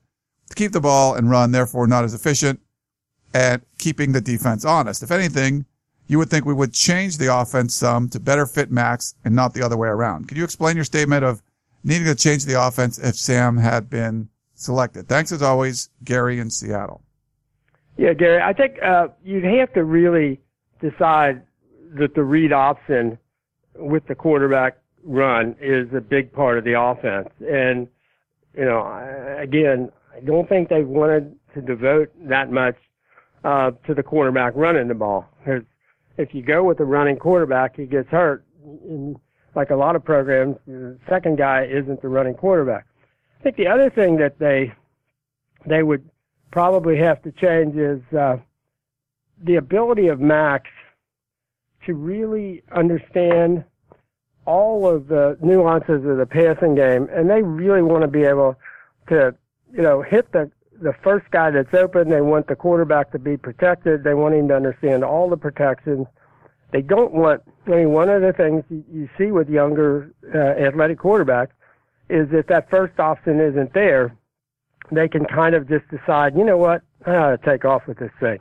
[0.49, 2.59] to keep the ball and run, therefore not as efficient
[3.33, 5.01] at keeping the defense honest.
[5.01, 5.65] If anything,
[6.07, 9.53] you would think we would change the offense some to better fit Max and not
[9.53, 10.27] the other way around.
[10.27, 11.41] Could you explain your statement of
[11.83, 15.07] needing to change the offense if Sam had been selected?
[15.07, 17.01] Thanks as always, Gary in Seattle.
[17.97, 20.39] Yeah, Gary, I think uh, you'd have to really
[20.81, 21.43] decide
[21.97, 23.17] that the read option
[23.75, 27.29] with the quarterback run is a big part of the offense.
[27.39, 27.87] And,
[28.53, 32.75] you know, again, I don't think they've wanted to devote that much
[33.43, 35.29] uh, to the quarterback running the ball.
[35.39, 35.63] Because
[36.17, 38.43] if you go with a running quarterback, he gets hurt.
[38.63, 39.15] In,
[39.55, 42.85] like a lot of programs, the second guy isn't the running quarterback.
[43.39, 44.73] I think the other thing that they
[45.65, 46.09] they would
[46.51, 48.37] probably have to change is uh,
[49.43, 50.69] the ability of Max
[51.85, 53.63] to really understand
[54.45, 58.55] all of the nuances of the passing game, and they really want to be able
[59.07, 59.35] to,
[59.73, 62.09] you know, hit the the first guy that's open.
[62.09, 64.03] They want the quarterback to be protected.
[64.03, 66.05] They want him to understand all the protections.
[66.71, 67.41] They don't want.
[67.67, 71.51] I mean, one of the things you see with younger uh, athletic quarterbacks
[72.09, 74.15] is that that first option isn't there.
[74.91, 77.97] They can kind of just decide, you know what, I ought to take off with
[77.97, 78.39] this thing.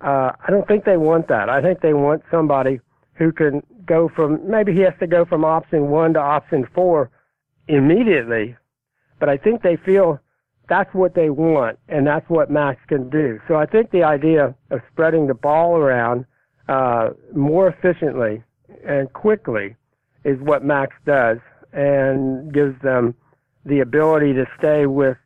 [0.00, 1.48] Uh, I don't think they want that.
[1.48, 2.80] I think they want somebody
[3.14, 7.10] who can go from maybe he has to go from option one to option four
[7.68, 8.56] immediately,
[9.18, 10.20] but I think they feel
[10.68, 13.40] that's what they want and that's what Max can do.
[13.48, 16.26] So I think the idea of spreading the ball around
[16.68, 18.42] uh, more efficiently
[18.84, 19.76] and quickly
[20.24, 21.38] is what Max does
[21.72, 23.14] and gives them
[23.64, 25.16] the ability to stay with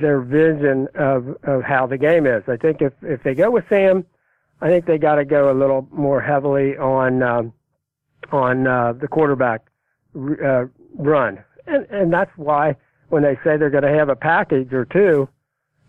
[0.00, 2.42] their vision of, of how the game is.
[2.48, 4.04] I think if, if they go with Sam,
[4.60, 7.52] I think they got to go a little more heavily on um,
[8.32, 9.62] on uh, the quarterback
[10.16, 10.64] uh,
[10.96, 12.76] run, and and that's why
[13.08, 15.28] when they say they're going to have a package or two,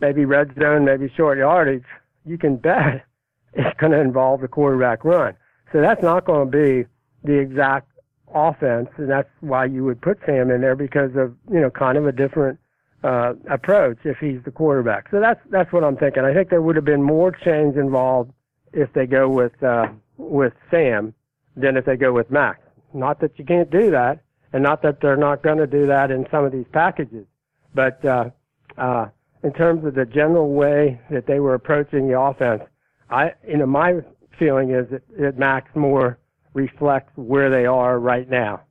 [0.01, 1.86] maybe red zone, maybe short yardage,
[2.25, 3.05] you can bet
[3.53, 5.36] it's going to involve the quarterback run.
[5.71, 6.86] So that's not going to be
[7.23, 7.89] the exact
[8.34, 11.97] offense, and that's why you would put Sam in there because of you know kind
[11.97, 12.60] of a different
[13.05, 15.07] uh, approach if he's the quarterback.
[15.11, 16.23] So that's that's what I'm thinking.
[16.23, 18.31] I think there would have been more change involved
[18.73, 21.13] if they go with uh, with Sam
[21.55, 22.59] than if they go with Max.
[22.93, 26.09] Not that you can't do that, and not that they're not going to do that
[26.09, 27.27] in some of these packages,
[27.75, 28.29] but uh,
[28.77, 29.07] uh,
[29.43, 32.63] in terms of the general way that they were approaching the offense,
[33.11, 34.01] I you know my
[34.39, 36.17] feeling is that, that Max more
[36.55, 38.61] reflects where they are right now.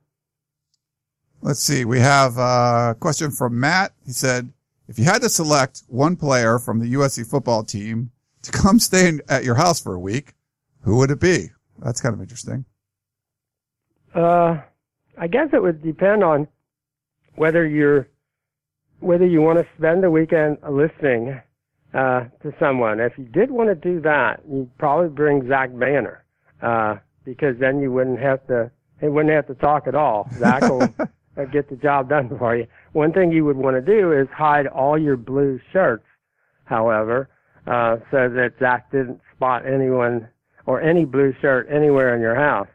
[1.45, 1.85] Let's see.
[1.85, 3.91] We have a question from Matt.
[4.03, 4.51] He said,
[4.87, 8.09] if you had to select one player from the USC football team
[8.41, 10.33] to come stay at your house for a week,
[10.81, 11.51] who would it be?
[11.77, 12.65] That's kind of interesting.
[14.15, 14.57] Uh,
[15.19, 16.47] I guess it would depend on
[17.35, 18.07] whether you're
[19.01, 21.39] whether you want to spend the weekend listening
[21.93, 22.99] uh, to someone.
[22.99, 26.23] If you did want to do that, you'd probably bring Zach Banner
[26.63, 30.27] uh, because then you wouldn't have to he wouldn't have to talk at all.
[30.39, 30.91] Zach will
[31.51, 32.65] get the job done for you.
[32.93, 36.05] One thing you would want to do is hide all your blue shirts,
[36.65, 37.29] however,
[37.67, 40.27] uh, so that Zach didn't spot anyone
[40.65, 42.67] or any blue shirt anywhere in your house.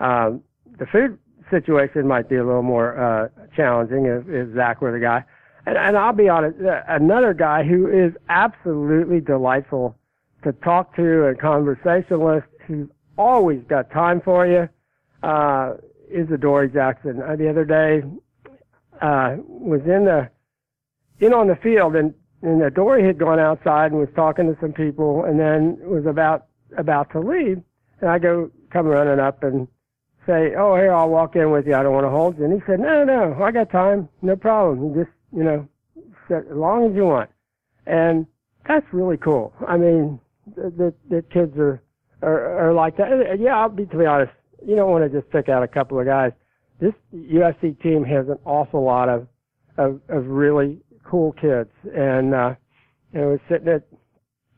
[0.00, 0.42] Um,
[0.78, 1.18] the food
[1.50, 5.24] situation might be a little more uh, challenging if, if Zach were the guy.
[5.66, 9.96] And, and I'll be honest, uh, another guy who is absolutely delightful
[10.42, 14.68] to talk to, a conversationalist who's always got time for you,
[15.22, 15.74] uh,
[16.14, 17.20] is Adoree Jackson.
[17.22, 18.02] Uh, the other day,
[19.02, 20.30] uh, was in the,
[21.18, 24.60] in on the field and and uh, Dory had gone outside and was talking to
[24.60, 26.46] some people, and then was about
[26.76, 27.62] about to leave.
[28.00, 29.66] And I go come running up and
[30.26, 31.74] say, "Oh, here, I'll walk in with you.
[31.74, 34.10] I don't want to hold you." And he said, "No, no, I got time.
[34.20, 34.90] No problem.
[34.94, 35.66] You just, you know,
[36.28, 37.30] sit as long as you want."
[37.86, 38.26] And
[38.68, 39.54] that's really cool.
[39.66, 40.20] I mean,
[40.54, 41.82] the the, the kids are,
[42.20, 43.38] are are like that.
[43.40, 44.32] Yeah, I'll be to be honest.
[44.66, 46.32] You don't want to just pick out a couple of guys.
[46.80, 49.26] This USC team has an awful lot of
[49.76, 51.70] of, of really cool kids.
[51.96, 52.54] And, uh,
[53.14, 53.82] I was sitting at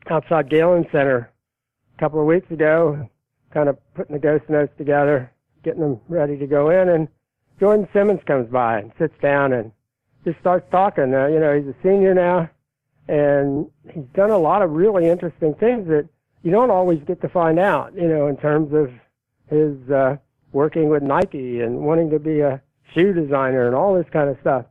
[0.09, 1.31] outside Galen Center
[1.95, 3.07] a couple of weeks ago,
[3.53, 5.31] kind of putting the ghost notes together,
[5.63, 6.89] getting them ready to go in.
[6.89, 7.07] And
[7.59, 9.71] Jordan Simmons comes by and sits down and
[10.25, 11.13] just starts talking.
[11.13, 12.49] Uh, you know, he's a senior now
[13.07, 16.07] and he's done a lot of really interesting things that
[16.43, 18.91] you don't always get to find out, you know, in terms of
[19.49, 20.17] his, uh,
[20.51, 22.61] working with Nike and wanting to be a
[22.93, 24.65] shoe designer and all this kind of stuff.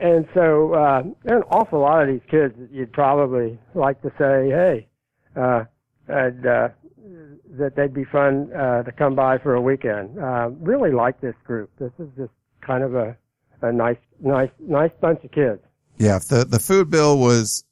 [0.00, 4.02] And so uh, there are an awful lot of these kids that you'd probably like
[4.02, 4.88] to say, hey,
[5.36, 5.64] uh,
[6.12, 6.30] uh,
[7.56, 10.18] that they'd be fun uh, to come by for a weekend.
[10.18, 11.70] Uh, really like this group.
[11.78, 13.16] This is just kind of a,
[13.62, 15.60] a nice, nice, nice bunch of kids.
[15.96, 17.64] Yeah, the the food bill was,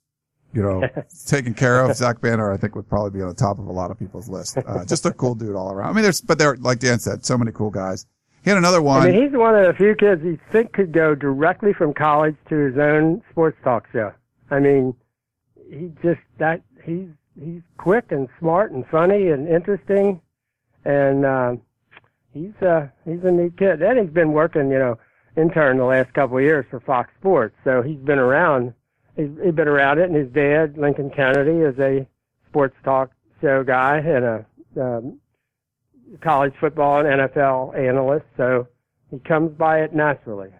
[0.53, 0.83] you know,
[1.27, 3.73] taken care of, Zach Banner I think would probably be on the top of a
[3.73, 4.59] lot of people's list.
[4.59, 5.91] Uh, just a cool dude all around.
[5.91, 8.07] I mean, there's, but there, like Dan said, so many cool guys.
[8.45, 9.03] He had another one.
[9.03, 12.35] I mean, he's one of the few kids you think could go directly from college
[12.49, 14.13] to his own sports talk show.
[14.51, 14.95] I mean,
[15.71, 17.09] he just that he's
[17.41, 20.21] he's quick and smart and funny and interesting,
[20.85, 21.57] and uh,
[22.35, 23.81] he's uh he's a neat kid.
[23.81, 24.99] And he's been working, you know,
[25.37, 28.75] intern the last couple of years for Fox Sports, so he's been around.
[29.17, 32.07] He's, been around it, and his dad, Lincoln Kennedy, is a
[32.49, 34.47] sports talk show guy and a
[34.81, 35.21] um,
[36.21, 38.67] college football and NFL analyst, so
[39.11, 40.51] he comes by it naturally.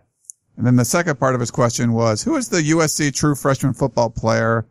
[0.57, 3.73] And then the second part of his question was, who is the USC true freshman
[3.73, 4.67] football player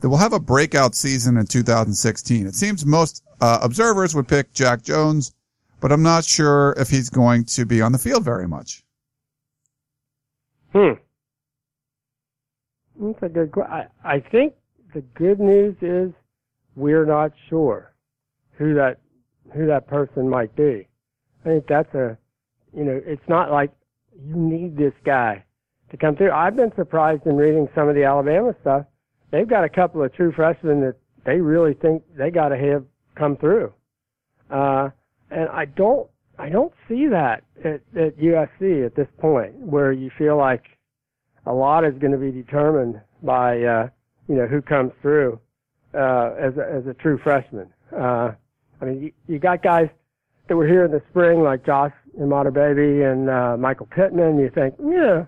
[0.00, 2.46] that will have a breakout season in 2016?
[2.46, 5.34] It seems most uh, observers would pick Jack Jones,
[5.80, 8.84] but I'm not sure if he's going to be on the field very much.
[10.72, 10.92] Hmm.
[13.00, 13.88] That's a good question.
[14.04, 14.54] I, think
[14.94, 16.12] the good news is
[16.76, 17.92] we're not sure
[18.58, 19.00] who that
[19.54, 20.88] who that person might be.
[21.44, 22.16] I think that's a
[22.74, 23.70] you know, it's not like
[24.26, 25.44] you need this guy
[25.90, 26.32] to come through.
[26.32, 28.86] I've been surprised in reading some of the Alabama stuff.
[29.30, 32.84] They've got a couple of true freshmen that they really think they got to have
[33.16, 33.72] come through.
[34.50, 34.90] Uh,
[35.30, 40.10] and I don't, I don't see that at, at USC at this point, where you
[40.18, 40.64] feel like
[41.46, 43.88] a lot is going to be determined by, uh,
[44.28, 45.38] you know, who comes through
[45.94, 47.68] uh, as a, as a true freshman.
[47.92, 48.32] Uh,
[48.80, 49.88] I mean, you, you got guys
[50.48, 54.38] that were here in the spring like Josh Imatorbhebhe and uh, Michael Pittman.
[54.38, 55.26] You think, yeah,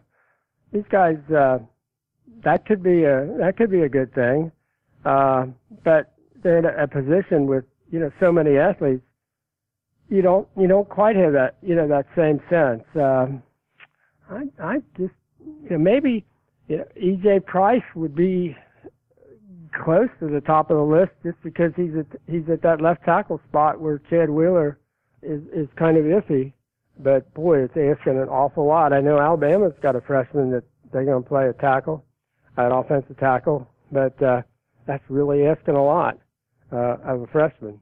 [0.73, 1.59] these guys, uh,
[2.45, 4.53] that could be a that could be a good thing.
[5.05, 5.47] Uh,
[5.85, 9.03] but they're in a, a position with you know so many athletes.
[10.09, 12.85] You don't you don't quite have that you know that same sense.
[12.95, 13.43] Um,
[14.31, 15.15] I I just
[15.47, 16.25] you know maybe
[16.69, 18.57] you know EJ Price would be
[19.85, 23.05] close to the top of the list just because he's at he's at that left
[23.05, 24.79] tackle spot where Chad Wheeler
[25.23, 26.53] is is kind of iffy.
[26.99, 28.93] But boy, it's asking an awful lot.
[28.93, 32.05] I know Alabama's got a freshman that they're going to play a tackle,
[32.57, 34.43] an offensive tackle, but uh,
[34.87, 36.19] that's really asking a lot
[36.73, 37.81] uh, of a freshman.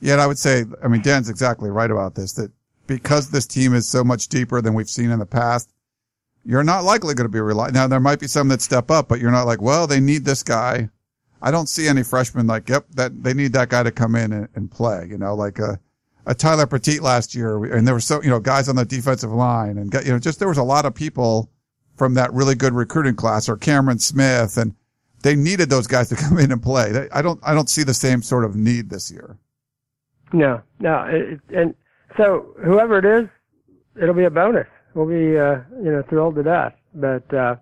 [0.00, 2.50] Yet I would say, I mean, Dan's exactly right about this, that
[2.86, 5.72] because this team is so much deeper than we've seen in the past,
[6.44, 7.74] you're not likely going to be reliant.
[7.74, 10.24] Now, there might be some that step up, but you're not like, well, they need
[10.24, 10.88] this guy.
[11.40, 14.32] I don't see any freshmen like, yep, that they need that guy to come in
[14.32, 15.76] and, and play, you know, like, uh,
[16.26, 19.32] a Tyler Petite last year, and there were so you know guys on the defensive
[19.32, 21.50] line, and you know just there was a lot of people
[21.96, 24.74] from that really good recruiting class, or Cameron Smith, and
[25.22, 27.08] they needed those guys to come in and play.
[27.12, 29.36] I don't I don't see the same sort of need this year.
[30.32, 31.74] No, no, it, and
[32.16, 33.28] so whoever it is,
[34.00, 34.66] it'll be a bonus.
[34.94, 36.74] We'll be uh, you know thrilled to death.
[36.94, 37.56] But uh,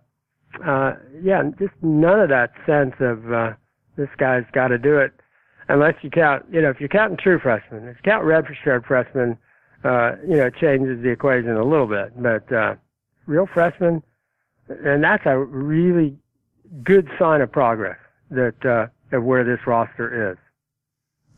[0.64, 3.52] uh, yeah, just none of that sense of uh,
[3.96, 5.12] this guy's got to do it
[5.70, 9.38] unless you count, you know, if you're counting true freshmen, if you count redshirt freshmen,
[9.84, 12.12] uh, you know, it changes the equation a little bit.
[12.20, 12.74] But uh,
[13.26, 14.02] real freshmen,
[14.68, 16.16] and that's a really
[16.82, 17.98] good sign of progress
[18.30, 20.38] that uh, of where this roster is.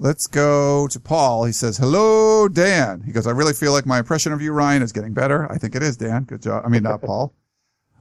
[0.02, 1.44] Let's go to Paul.
[1.44, 4.82] He says, "Hello, Dan." He goes, "I really feel like my impression of you, Ryan,
[4.82, 5.50] is getting better.
[5.50, 6.24] I think it is, Dan.
[6.24, 6.64] Good job.
[6.66, 7.32] I mean, not Paul."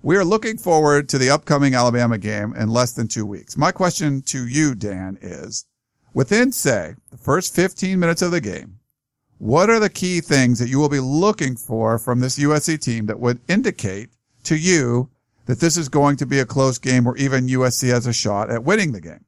[0.02, 3.56] We are looking forward to the upcoming Alabama game in less than two weeks.
[3.56, 5.68] My question to you, Dan, is
[6.14, 8.80] Within, say, the first 15 minutes of the game,
[9.38, 13.06] what are the key things that you will be looking for from this USC team
[13.06, 14.10] that would indicate
[14.44, 15.10] to you
[15.46, 18.50] that this is going to be a close game or even USC has a shot
[18.50, 19.24] at winning the game?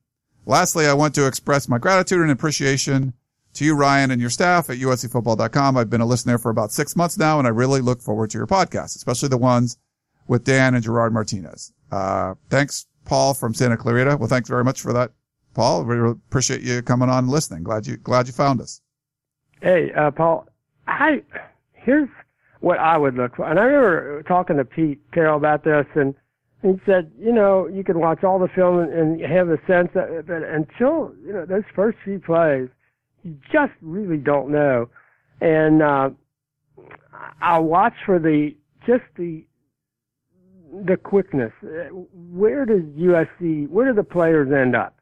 [0.45, 3.13] Lastly, I want to express my gratitude and appreciation
[3.53, 5.77] to you, Ryan, and your staff at uscfootball.com.
[5.77, 8.37] I've been a listener for about six months now, and I really look forward to
[8.37, 9.77] your podcast, especially the ones
[10.27, 11.71] with Dan and Gerard Martinez.
[11.91, 14.17] Uh, thanks, Paul from Santa Clarita.
[14.17, 15.11] Well, thanks very much for that
[15.53, 17.63] Paul, we really appreciate you coming on and listening.
[17.63, 18.81] Glad you glad you found us.
[19.61, 20.47] Hey, uh, Paul,
[20.87, 21.21] I
[21.73, 22.09] here's
[22.59, 23.49] what I would look for.
[23.49, 26.15] And I remember talking to Pete Carroll about this, and
[26.63, 29.89] he said, you know, you can watch all the film and, and have a sense
[29.93, 32.69] that, but until you know those first few plays,
[33.23, 34.89] you just really don't know.
[35.41, 36.09] And uh,
[37.41, 38.55] I watch for the
[38.87, 39.45] just the
[40.85, 41.51] the quickness.
[41.91, 43.67] Where does USC?
[43.69, 44.95] Where do the players end up?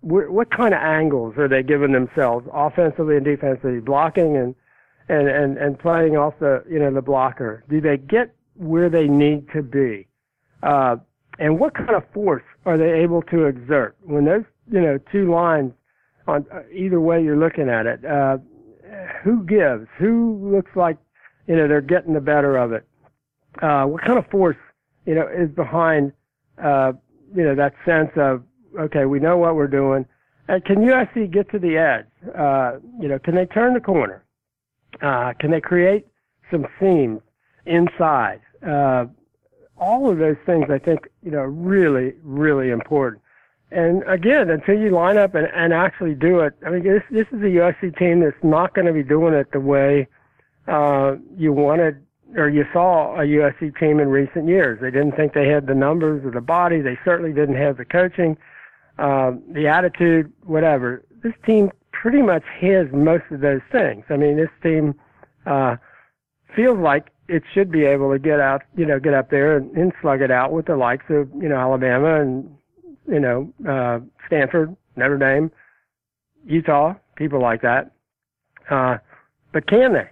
[0.00, 4.54] what kind of angles are they giving themselves offensively and defensively, blocking and
[5.08, 7.64] and and and playing off the you know the blocker?
[7.68, 10.06] Do they get where they need to be?
[10.62, 10.96] Uh,
[11.38, 15.30] and what kind of force are they able to exert when those you know two
[15.30, 15.72] lines
[16.26, 18.04] on uh, either way you're looking at it?
[18.04, 18.38] Uh,
[19.22, 19.86] who gives?
[19.98, 20.96] Who looks like
[21.46, 22.86] you know they're getting the better of it?
[23.62, 24.56] Uh, what kind of force
[25.06, 26.12] you know is behind
[26.62, 26.92] uh,
[27.34, 28.42] you know that sense of
[28.78, 30.06] okay, we know what we're doing.
[30.48, 32.06] And can USC get to the edge?
[32.34, 34.24] Uh, you know, can they turn the corner?
[35.02, 36.06] Uh, can they create
[36.50, 37.20] some seams
[37.66, 38.40] inside?
[38.66, 39.06] Uh,
[39.80, 43.22] all of those things I think, you know, really, really important.
[43.70, 47.26] And again, until you line up and, and actually do it, I mean, this, this
[47.32, 50.08] is a USC team that's not going to be doing it the way,
[50.66, 52.02] uh, you wanted
[52.36, 54.78] or you saw a USC team in recent years.
[54.82, 56.82] They didn't think they had the numbers or the body.
[56.82, 58.36] They certainly didn't have the coaching
[58.98, 61.04] uh, the attitude, whatever.
[61.22, 64.04] This team pretty much has most of those things.
[64.10, 64.94] I mean, this team
[65.46, 65.76] uh,
[66.54, 69.70] feels like it should be able to get out, you know, get up there and,
[69.76, 72.56] and slug it out with the likes of, you know, Alabama and,
[73.06, 75.50] you know, uh, Stanford, Notre Dame,
[76.46, 77.92] Utah, people like that.
[78.70, 78.96] Uh,
[79.52, 80.08] but can they?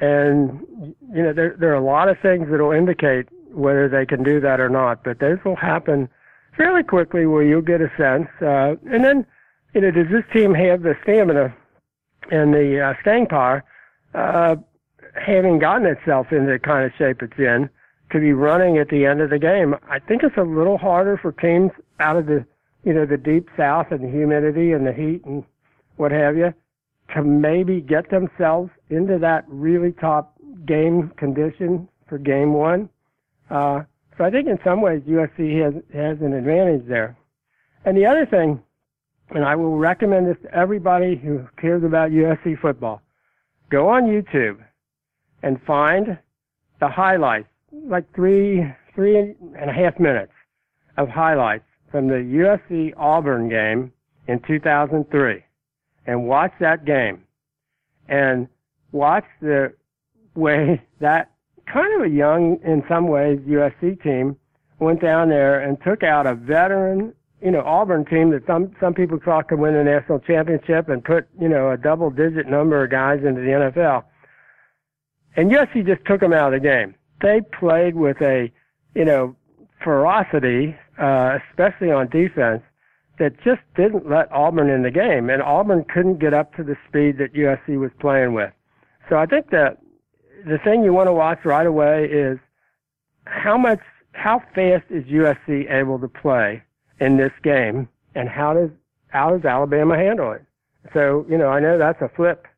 [0.00, 4.06] And, you know, there, there are a lot of things that will indicate whether they
[4.06, 6.08] can do that or not, but those will happen
[6.56, 8.28] fairly quickly where you'll get a sense.
[8.40, 9.26] Uh, and then,
[9.74, 11.54] you know, does this team have the stamina
[12.30, 13.64] and the uh, staying power,
[14.14, 14.56] uh,
[15.14, 17.68] having gotten itself into the kind of shape it's in,
[18.10, 19.74] to be running at the end of the game?
[19.88, 22.44] I think it's a little harder for teams out of the,
[22.84, 25.44] you know, the deep south and the humidity and the heat and
[25.96, 26.54] what have you
[27.14, 30.34] to maybe get themselves into that really top
[30.66, 32.88] game condition for game one.
[33.50, 33.82] Uh,
[34.16, 37.16] so I think in some ways USC has, has an advantage there.
[37.84, 38.60] And the other thing,
[39.30, 43.00] and I will recommend this to everybody who cares about USC football,
[43.70, 44.58] go on YouTube
[45.42, 46.18] and find
[46.80, 48.64] the highlights, like three,
[48.94, 50.32] three and a half minutes
[50.96, 53.92] of highlights from the USC Auburn game
[54.26, 55.42] in 2003
[56.06, 57.22] and watch that game
[58.08, 58.48] and
[58.92, 59.72] watch the
[60.34, 61.30] way that
[61.72, 64.36] kind of a young, in some ways, USC team
[64.78, 67.12] went down there and took out a veteran,
[67.42, 71.04] you know, Auburn team that some, some people thought could win the national championship and
[71.04, 74.04] put, you know, a double digit number of guys into the NFL.
[75.38, 76.96] And USC just took them out of the game.
[77.22, 78.50] They played with a,
[78.96, 79.36] you know,
[79.84, 82.60] ferocity, uh, especially on defense,
[83.20, 86.76] that just didn't let Auburn in the game, and Auburn couldn't get up to the
[86.88, 88.52] speed that USC was playing with.
[89.08, 89.78] So I think that
[90.44, 92.40] the thing you want to watch right away is
[93.26, 93.80] how much,
[94.14, 96.64] how fast is USC able to play
[96.98, 98.70] in this game, and how does
[99.06, 100.44] how does Alabama handle it?
[100.92, 102.48] So you know, I know that's a flip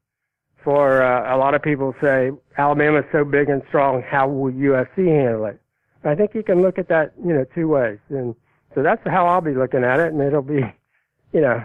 [0.64, 1.94] for uh, a lot of people.
[2.00, 5.61] Say Alabama's so big and strong, how will USC handle it?
[6.04, 8.34] I think you can look at that, you know, two ways and
[8.74, 10.61] so that's how I'll be looking at it, and it'll be,
[11.32, 11.64] you know,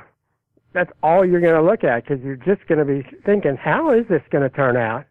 [0.74, 3.92] that's all you're going to look at because you're just going to be thinking, how
[3.92, 5.06] is this going to turn out?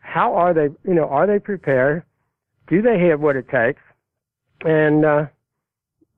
[0.00, 2.02] How are they, you know, are they prepared?
[2.68, 3.80] Do they have what it takes?
[4.64, 5.26] And uh,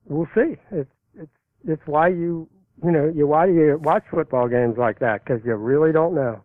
[0.05, 0.55] we'll see.
[0.71, 1.31] It's it's
[1.67, 2.47] it's why you
[2.83, 6.15] you know you why do you watch football games like that because you really don't
[6.15, 6.41] know.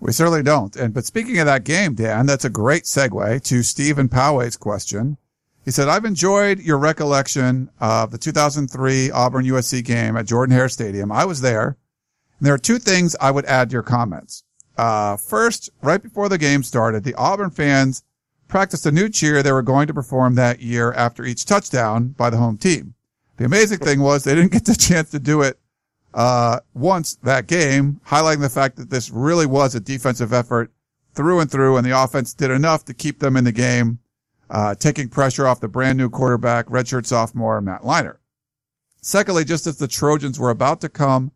[0.00, 0.76] We certainly don't.
[0.76, 5.16] And but speaking of that game, Dan, that's a great segue to Stephen Poway's question.
[5.64, 10.68] He said, I've enjoyed your recollection of the 2003 Auburn USC game at Jordan Hare
[10.68, 11.10] Stadium.
[11.10, 11.76] I was there.
[12.38, 14.44] And there are two things I would add to your comments.
[14.76, 18.04] Uh, first, right before the game started, the Auburn fans
[18.46, 22.30] practiced a new cheer they were going to perform that year after each touchdown by
[22.30, 22.94] the home team.
[23.38, 25.58] The amazing thing was they didn't get the chance to do it,
[26.16, 30.72] uh, once that game, highlighting the fact that this really was a defensive effort
[31.12, 33.98] through and through and the offense did enough to keep them in the game
[34.48, 38.16] uh, taking pressure off the brand new quarterback, redshirt sophomore Matt Leinart.
[39.02, 41.32] Secondly, just as the Trojans were about to come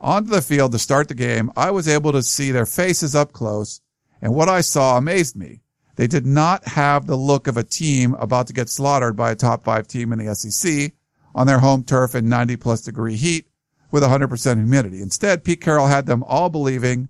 [0.00, 3.32] onto the field to start the game, I was able to see their faces up
[3.32, 3.80] close,
[4.22, 5.60] and what I saw amazed me.
[5.96, 9.36] They did not have the look of a team about to get slaughtered by a
[9.36, 10.92] top five team in the SEC
[11.34, 13.46] on their home turf in 90 plus degree heat
[13.92, 15.00] with 100% humidity.
[15.00, 17.08] Instead, Pete Carroll had them all believing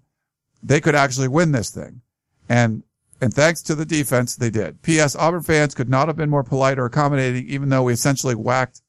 [0.62, 2.02] they could actually win this thing.
[2.48, 2.82] And
[3.22, 4.82] and thanks to the defense, they did.
[4.82, 5.14] P.S.
[5.14, 8.82] Auburn fans could not have been more polite or accommodating, even though we essentially whacked,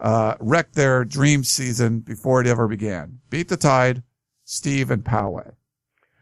[0.00, 3.18] uh, wrecked their dream season before it ever began.
[3.28, 4.04] Beat the Tide,
[4.44, 5.54] Steve and Poway.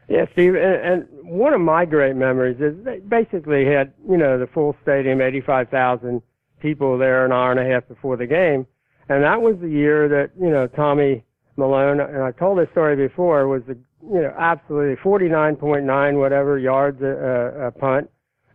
[0.09, 4.39] Yeah, Steve, and, and one of my great memories is they basically had, you know,
[4.39, 6.23] the full stadium, 85,000
[6.61, 8.67] people there an hour and a half before the game.
[9.11, 11.25] And that was the year that, you know, Tommy
[11.57, 13.77] Malone, and I told this story before, was the
[14.09, 18.09] you know, absolutely 49.9 whatever yards a, a punt,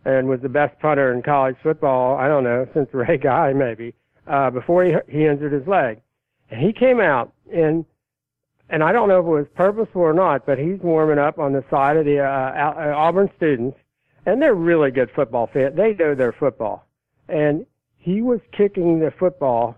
[0.06, 2.16] and was the best punter in college football.
[2.16, 3.94] I don't know since Ray Guy maybe
[4.26, 6.00] uh, before he he injured his leg,
[6.50, 7.84] and he came out and
[8.70, 11.52] and I don't know if it was purposeful or not, but he's warming up on
[11.52, 13.78] the side of the uh, uh Auburn students,
[14.24, 15.76] and they're really good football fans.
[15.76, 16.86] They know their football,
[17.28, 17.66] and
[17.98, 19.76] he was kicking the football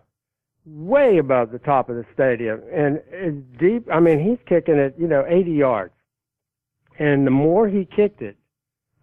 [0.70, 3.86] way above the top of the stadium and it's deep.
[3.92, 5.92] I mean, he's kicking it, you know, 80 yards.
[6.98, 8.36] And the more he kicked it,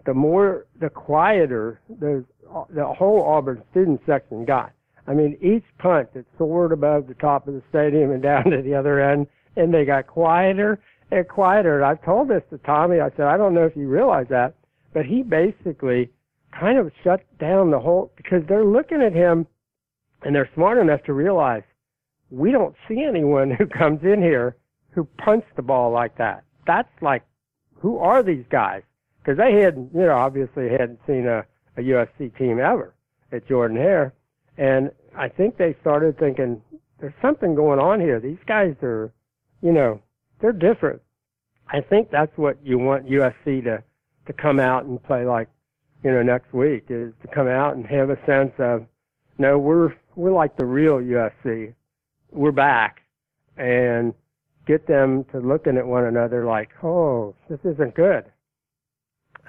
[0.06, 2.24] the more, the quieter the,
[2.70, 4.72] the whole Auburn student section got.
[5.08, 8.62] I mean, each punt that soared above the top of the stadium and down to
[8.62, 10.80] the other end, and they got quieter
[11.12, 11.78] and quieter.
[11.78, 13.00] And I've told this to Tommy.
[13.00, 14.56] I said, I don't know if you realize that,
[14.94, 16.10] but he basically
[16.58, 19.48] kind of shut down the whole, because they're looking at him
[20.26, 21.64] and they're smart enough to realize
[22.30, 24.58] we don't see anyone who comes in here
[24.90, 26.44] who punts the ball like that.
[26.68, 27.24] That's like,
[27.80, 28.82] who are these guys?
[29.26, 31.44] because they hadn't, you know, obviously hadn't seen a,
[31.78, 32.94] a USC team ever
[33.32, 34.14] at Jordan Hare,
[34.58, 36.62] and I think they started thinking
[37.00, 38.20] there's something going on here.
[38.20, 39.12] These guys are,
[39.62, 40.00] you know,
[40.40, 41.02] they're different.
[41.70, 43.84] I think that's what you want USC to
[44.28, 45.48] to come out and play like,
[46.04, 48.88] you know, next week is to come out and have a sense of,
[49.38, 51.74] no, we're we're like the real USC.
[52.32, 53.02] We're back,
[53.58, 54.14] and
[54.66, 58.26] get them to looking at one another like, oh, this isn't good.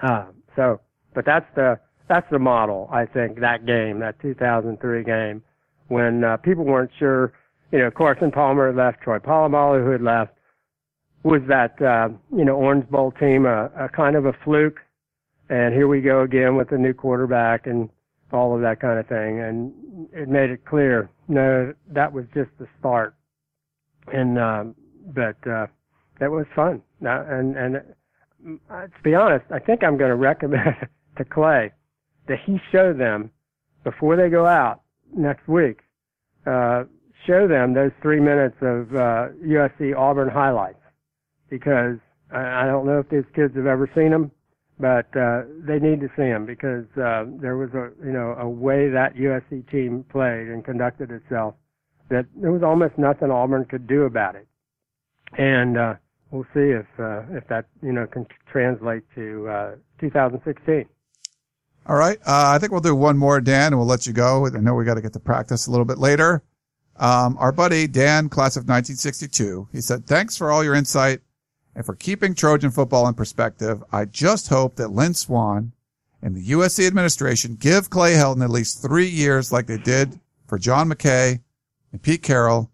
[0.01, 0.25] Uh,
[0.55, 0.79] so,
[1.13, 2.89] but that's the that's the model.
[2.91, 5.43] I think that game, that 2003 game,
[5.87, 7.33] when uh, people weren't sure.
[7.69, 10.31] You know, Carson Palmer left, Troy Polamalu who had left.
[11.23, 14.79] Was that uh, you know Orange Bowl team a, a kind of a fluke?
[15.49, 17.89] And here we go again with a new quarterback and
[18.31, 19.39] all of that kind of thing.
[19.39, 19.73] And
[20.13, 23.15] it made it clear, no, that was just the start.
[24.13, 24.75] And um,
[25.13, 25.67] but uh,
[26.19, 26.81] that was fun.
[27.01, 27.77] Now and and
[28.69, 30.75] uh, to be honest, I think I'm going to recommend
[31.17, 31.71] to Clay
[32.27, 33.31] that he show them
[33.83, 34.81] before they go out
[35.15, 35.79] next week.
[36.45, 36.83] Uh,
[37.25, 40.79] show them those three minutes of uh, USC Auburn highlights
[41.49, 41.97] because
[42.31, 44.31] I, I don't know if these kids have ever seen them,
[44.79, 48.47] but uh, they need to see him because uh, there was a you know a
[48.47, 51.55] way that USC team played and conducted itself
[52.09, 54.47] that there was almost nothing Auburn could do about it,
[55.37, 55.93] and uh,
[56.31, 60.85] we'll see if uh, if that you know can translate to uh, 2016.
[61.87, 64.45] All right, uh, I think we'll do one more, Dan, and we'll let you go.
[64.45, 66.43] I know we got to get to practice a little bit later.
[66.97, 71.21] Um, our buddy Dan, class of 1962, he said, "Thanks for all your insight
[71.77, 73.83] and for keeping Trojan football in perspective.
[73.91, 75.73] I just hope that Lynn Swann
[76.23, 80.57] and the USC administration give Clay Helton at least three years like they did for
[80.57, 81.39] John McKay
[81.91, 82.71] and Pete Carroll.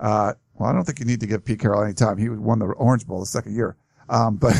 [0.00, 2.16] Uh, well, I don't think you need to give Pete Carroll any time.
[2.16, 3.76] He won the Orange Bowl the second year.
[4.08, 4.56] Um, but,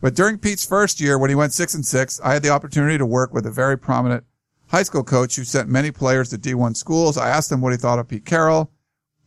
[0.00, 2.98] but during Pete's first year, when he went six and six, I had the opportunity
[2.98, 4.22] to work with a very prominent
[4.68, 7.18] high school coach who sent many players to D1 schools.
[7.18, 8.70] I asked him what he thought of Pete Carroll.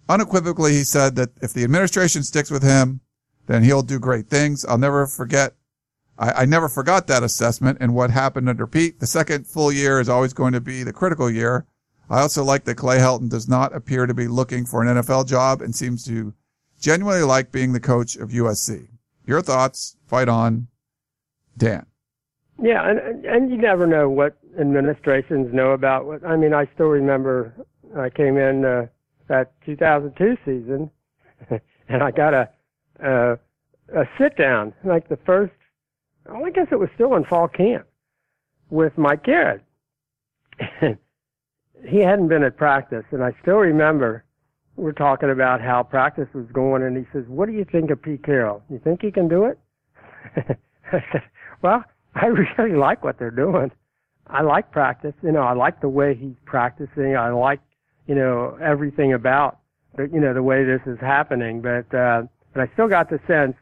[0.07, 3.01] Unequivocally, he said that if the administration sticks with him,
[3.47, 4.65] then he'll do great things.
[4.65, 5.55] I'll never forget.
[6.17, 8.99] I, I never forgot that assessment and what happened under Pete.
[8.99, 11.65] The second full year is always going to be the critical year.
[12.09, 15.27] I also like that Clay Helton does not appear to be looking for an NFL
[15.27, 16.33] job and seems to
[16.79, 18.87] genuinely like being the coach of USC.
[19.25, 19.95] Your thoughts?
[20.05, 20.67] Fight on,
[21.57, 21.85] Dan.
[22.61, 26.25] Yeah, and and you never know what administrations know about what.
[26.25, 27.53] I mean, I still remember
[27.97, 28.87] I came in uh,
[29.27, 30.91] that 2002 season,
[31.89, 32.49] and I got a
[33.03, 33.35] uh,
[33.95, 35.53] a sit down, like the first,
[36.29, 37.85] oh, I guess it was still in fall camp
[38.69, 39.61] with Mike Garrett.
[41.87, 44.23] he hadn't been at practice, and I still remember
[44.75, 48.01] we're talking about how practice was going, and he says, "What do you think of
[48.01, 48.63] Pete Carroll?
[48.69, 49.59] You think he can do it?"
[50.91, 51.23] I said,
[51.61, 51.83] "Well,
[52.15, 53.71] I really like what they're doing.
[54.27, 55.13] I like practice.
[55.21, 57.15] You know, I like the way he's practicing.
[57.15, 57.59] I like,
[58.07, 59.59] you know, everything about,
[59.95, 61.61] the, you know, the way this is happening.
[61.61, 62.23] But uh,
[62.53, 63.55] but I still got the sense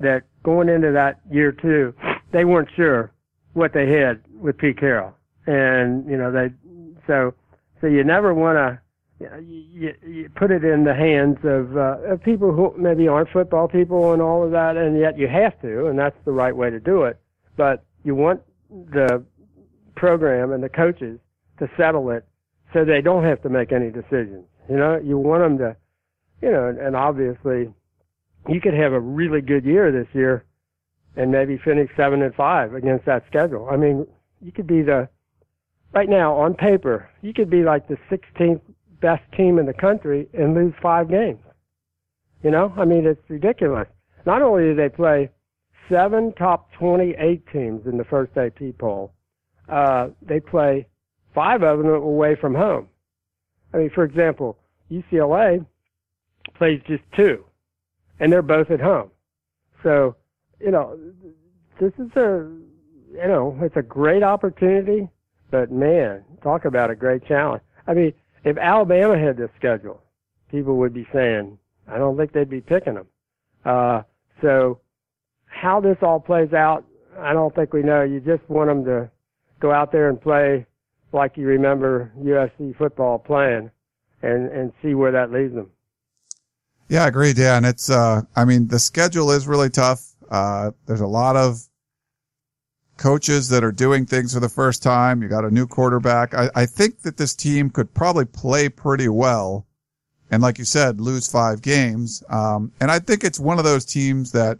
[0.00, 1.94] that going into that year two,
[2.32, 3.12] they weren't sure
[3.52, 5.14] what they had with Pete Carroll,
[5.46, 6.50] and you know they
[7.06, 7.34] so
[7.80, 8.80] so you never want to.
[9.40, 13.68] You, you put it in the hands of, uh, of people who maybe aren't football
[13.68, 16.70] people and all of that, and yet you have to, and that's the right way
[16.70, 17.20] to do it.
[17.56, 19.24] But you want the
[19.94, 21.20] program and the coaches
[21.60, 22.26] to settle it
[22.72, 24.44] so they don't have to make any decisions.
[24.68, 25.76] You know, you want them to,
[26.40, 27.72] you know, and obviously
[28.48, 30.44] you could have a really good year this year
[31.16, 33.68] and maybe finish seven and five against that schedule.
[33.70, 34.06] I mean,
[34.40, 35.08] you could be the
[35.92, 38.60] right now on paper, you could be like the 16th
[39.00, 41.40] best team in the country and lose five games.
[42.42, 43.88] You know, I mean, it's ridiculous.
[44.26, 45.30] Not only do they play
[45.88, 49.12] seven top 28 teams in the first AP poll,
[49.68, 50.86] uh, they play
[51.34, 52.88] five of them away from home.
[53.74, 54.58] I mean, for example,
[54.90, 55.64] UCLA
[56.54, 57.44] plays just two
[58.22, 59.10] and they're both at home.
[59.82, 60.14] So,
[60.60, 60.96] you know,
[61.80, 62.48] this is a,
[63.12, 65.08] you know, it's a great opportunity,
[65.50, 67.62] but man, talk about a great challenge.
[67.88, 68.12] I mean,
[68.44, 70.00] if Alabama had this schedule,
[70.52, 71.58] people would be saying,
[71.88, 73.06] I don't think they'd be picking them.
[73.64, 74.02] Uh,
[74.40, 74.78] so
[75.46, 76.84] how this all plays out,
[77.18, 78.02] I don't think we know.
[78.04, 79.10] You just want them to
[79.58, 80.64] go out there and play
[81.12, 83.72] like you remember USC football playing
[84.22, 85.71] and, and see where that leads them.
[86.88, 87.64] Yeah, I agree, Dan.
[87.64, 90.04] It's, uh, I mean, the schedule is really tough.
[90.30, 91.62] Uh, there's a lot of
[92.96, 95.22] coaches that are doing things for the first time.
[95.22, 96.34] You got a new quarterback.
[96.34, 99.66] I, I think that this team could probably play pretty well.
[100.30, 102.22] And like you said, lose five games.
[102.28, 104.58] Um, and I think it's one of those teams that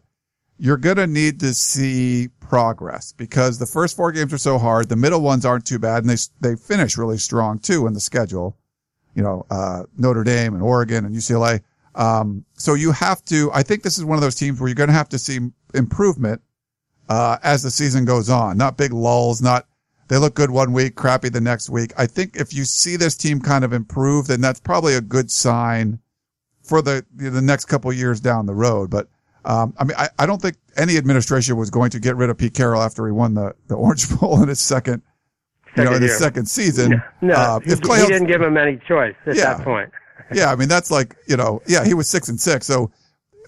[0.58, 4.88] you're going to need to see progress because the first four games are so hard.
[4.88, 8.00] The middle ones aren't too bad and they, they finish really strong too in the
[8.00, 8.56] schedule.
[9.14, 11.62] You know, uh, Notre Dame and Oregon and UCLA.
[11.94, 14.74] Um, so you have to, I think this is one of those teams where you're
[14.74, 15.38] going to have to see
[15.74, 16.40] improvement,
[17.08, 19.66] uh, as the season goes on, not big lulls, not,
[20.08, 21.92] they look good one week, crappy the next week.
[21.96, 25.30] I think if you see this team kind of improve, then that's probably a good
[25.30, 25.98] sign
[26.62, 28.90] for the, the next couple years down the road.
[28.90, 29.08] But,
[29.44, 32.38] um, I mean, I, I don't think any administration was going to get rid of
[32.38, 35.02] Pete Carroll after he won the, the Orange Bowl in his second,
[35.76, 37.02] you know, in his second season.
[37.20, 39.90] No, no uh, he, he didn't give him any choice at yeah, that point.
[40.34, 42.66] Yeah, I mean that's like you know, yeah, he was six and six.
[42.66, 42.90] So,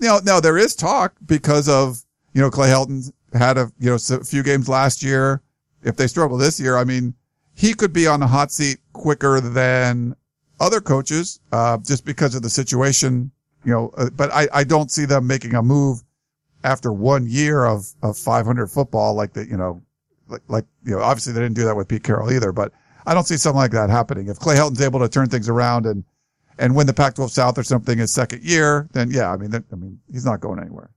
[0.01, 3.91] you know, now there is talk because of you know Clay Helton had a you
[3.91, 5.43] know a few games last year.
[5.83, 7.15] If they struggle this year, I mean,
[7.55, 10.17] he could be on the hot seat quicker than
[10.61, 13.31] other coaches, uh, just because of the situation.
[13.65, 16.03] You know, uh, but I I don't see them making a move
[16.63, 19.49] after one year of of 500 football like that.
[19.49, 19.83] You know,
[20.29, 22.73] like like you know, obviously they didn't do that with Pete Carroll either, but.
[23.07, 24.29] I don't see something like that happening.
[24.29, 26.05] If Clay Helton's able to turn things around and
[26.59, 29.65] and win the Pac-12 South or something his second year, then yeah, I mean, that,
[29.73, 30.91] I mean, he's not going anywhere.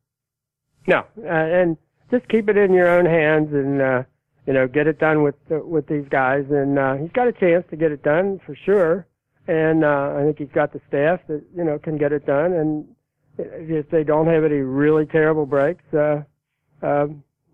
[0.88, 1.78] No, uh, and
[2.10, 4.04] just keep it in your own hands and uh,
[4.46, 6.46] you know get it done with uh, with these guys.
[6.50, 9.06] And uh, he's got a chance to get it done for sure.
[9.48, 12.54] And uh, I think he's got the staff that you know can get it done.
[12.54, 12.88] And
[13.38, 16.24] if they don't have any really terrible breaks, uh,
[16.82, 17.08] uh,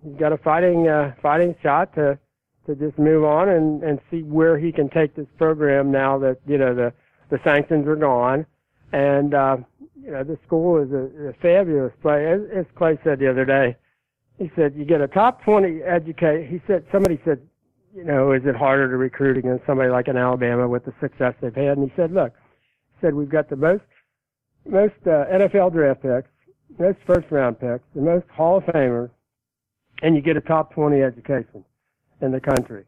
[0.03, 2.19] he's got a fighting uh, fighting shot to
[2.67, 6.37] to just move on and and see where he can take this program now that
[6.45, 6.93] you know the
[7.33, 8.45] the sanctions are gone,
[8.91, 9.57] and uh,
[9.99, 12.27] you know the school is a, a fabulous place.
[12.27, 13.75] As, as Clay said the other day,
[14.37, 16.47] he said you get a top 20 educate.
[16.47, 17.41] He said somebody said,
[17.95, 21.33] you know, is it harder to recruit against somebody like an Alabama with the success
[21.41, 21.75] they've had?
[21.75, 23.81] And he said, look, he said we've got the most
[24.69, 26.29] most uh, NFL draft picks,
[26.77, 29.09] most first round picks, the most Hall of Famers,
[30.03, 31.65] and you get a top 20 education
[32.21, 32.85] in the country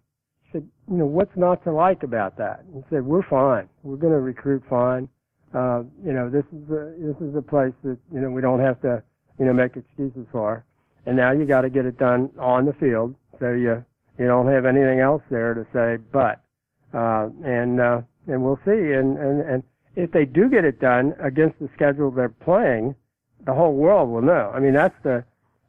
[0.56, 2.64] said, you know, what's not to like about that?
[2.74, 3.68] He said, we're fine.
[3.84, 5.10] We're going to recruit fine.
[5.54, 8.60] Uh, you know, this is a, this is a place that, you know, we don't
[8.60, 9.04] have to,
[9.38, 10.64] you know, make excuses for.
[11.06, 13.16] And now you got to get it done on the field.
[13.40, 13.84] So you,
[14.18, 16.42] you don't have anything else there to say, but,
[16.94, 18.72] uh, and, uh, and we'll see.
[18.72, 19.64] And, and, and
[19.96, 22.96] if they do get it done against the schedule they're playing,
[23.46, 24.52] the whole world will know.
[24.54, 25.24] I mean, that's the,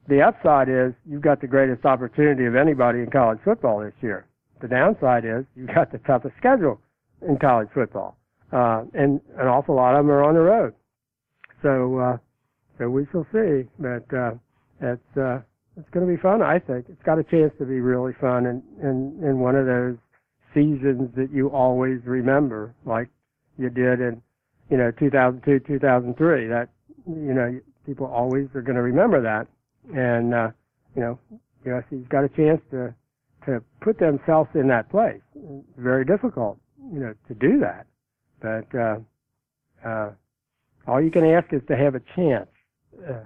[0.08, 4.26] the upside is you've got the greatest opportunity of anybody in college football this year.
[4.60, 6.80] The downside is you've got the toughest schedule
[7.26, 8.16] in college football,
[8.52, 10.74] uh, and an awful lot of them are on the road.
[11.62, 12.16] So, uh,
[12.78, 14.32] so we shall see, but uh,
[14.80, 15.40] it's uh,
[15.76, 16.42] it's going to be fun.
[16.42, 19.66] I think it's got a chance to be really fun, and in, in one of
[19.66, 19.96] those
[20.54, 23.08] seasons that you always remember, like
[23.58, 24.22] you did in
[24.70, 26.46] you know 2002, 2003.
[26.48, 26.68] That
[27.06, 29.46] you know people always are going to remember that,
[29.94, 30.48] and uh,
[30.94, 31.18] you know
[31.66, 32.94] USC's got a chance to
[33.46, 35.20] to put themselves in that place.
[35.34, 36.58] It's very difficult,
[36.92, 37.86] you know, to do that.
[38.40, 38.98] But uh,
[39.84, 40.10] uh,
[40.86, 42.48] all you can ask is to have a chance.
[43.08, 43.24] Uh,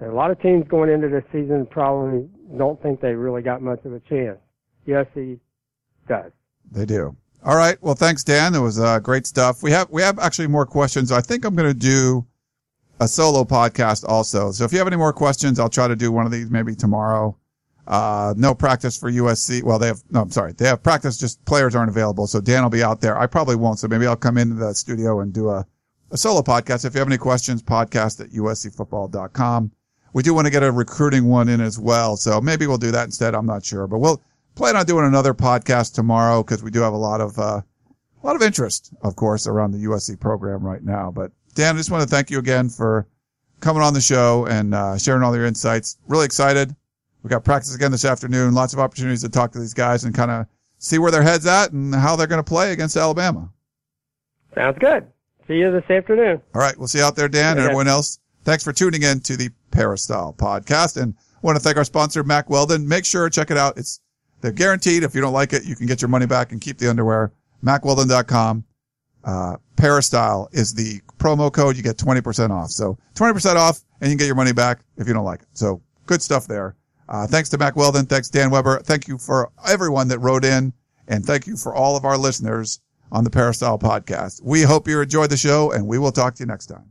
[0.00, 3.84] a lot of teams going into the season probably don't think they really got much
[3.84, 4.38] of a chance.
[4.86, 5.38] USC
[6.08, 6.32] does.
[6.70, 7.16] They do.
[7.44, 7.80] All right.
[7.82, 8.54] Well, thanks, Dan.
[8.54, 9.62] It was uh, great stuff.
[9.62, 11.10] We have we have actually more questions.
[11.10, 12.26] I think I'm going to do
[13.00, 14.52] a solo podcast also.
[14.52, 16.74] So if you have any more questions, I'll try to do one of these maybe
[16.74, 17.36] tomorrow.
[17.86, 19.62] Uh, no practice for USC.
[19.62, 20.52] Well, they have, no, I'm sorry.
[20.52, 22.26] They have practice, just players aren't available.
[22.26, 23.18] So Dan will be out there.
[23.18, 23.78] I probably won't.
[23.78, 25.66] So maybe I'll come into the studio and do a,
[26.10, 26.84] a solo podcast.
[26.84, 29.72] If you have any questions, podcast at uscfootball.com.
[30.12, 32.16] We do want to get a recruiting one in as well.
[32.16, 33.34] So maybe we'll do that instead.
[33.34, 34.22] I'm not sure, but we'll
[34.54, 37.62] plan on doing another podcast tomorrow because we do have a lot of, uh,
[38.22, 41.10] a lot of interest, of course, around the USC program right now.
[41.10, 43.08] But Dan, I just want to thank you again for
[43.60, 45.96] coming on the show and, uh, sharing all your insights.
[46.06, 46.76] Really excited
[47.22, 48.54] we got practice again this afternoon.
[48.54, 50.46] Lots of opportunities to talk to these guys and kind of
[50.78, 53.48] see where their heads at and how they're going to play against Alabama.
[54.54, 55.06] Sounds good.
[55.46, 56.40] See you this afternoon.
[56.54, 56.76] All right.
[56.76, 58.18] We'll see you out there, Dan, and everyone else.
[58.44, 61.00] Thanks for tuning in to the Peristyle podcast.
[61.00, 62.86] And I want to thank our sponsor, Mack Weldon.
[62.86, 63.78] Make sure to check it out.
[63.78, 64.00] It's,
[64.40, 65.04] they're guaranteed.
[65.04, 67.32] If you don't like it, you can get your money back and keep the underwear.
[67.64, 68.64] MackWeldon.com.
[69.24, 71.76] Uh, Peristyle is the promo code.
[71.76, 72.70] You get 20% off.
[72.70, 75.48] So 20% off and you can get your money back if you don't like it.
[75.52, 76.76] So good stuff there.
[77.12, 78.06] Uh, thanks to Mack Weldon.
[78.06, 78.80] Thanks, Dan Weber.
[78.80, 80.72] Thank you for everyone that wrote in.
[81.06, 82.80] And thank you for all of our listeners
[83.12, 84.40] on the Peristyle podcast.
[84.42, 86.90] We hope you enjoyed the show and we will talk to you next time.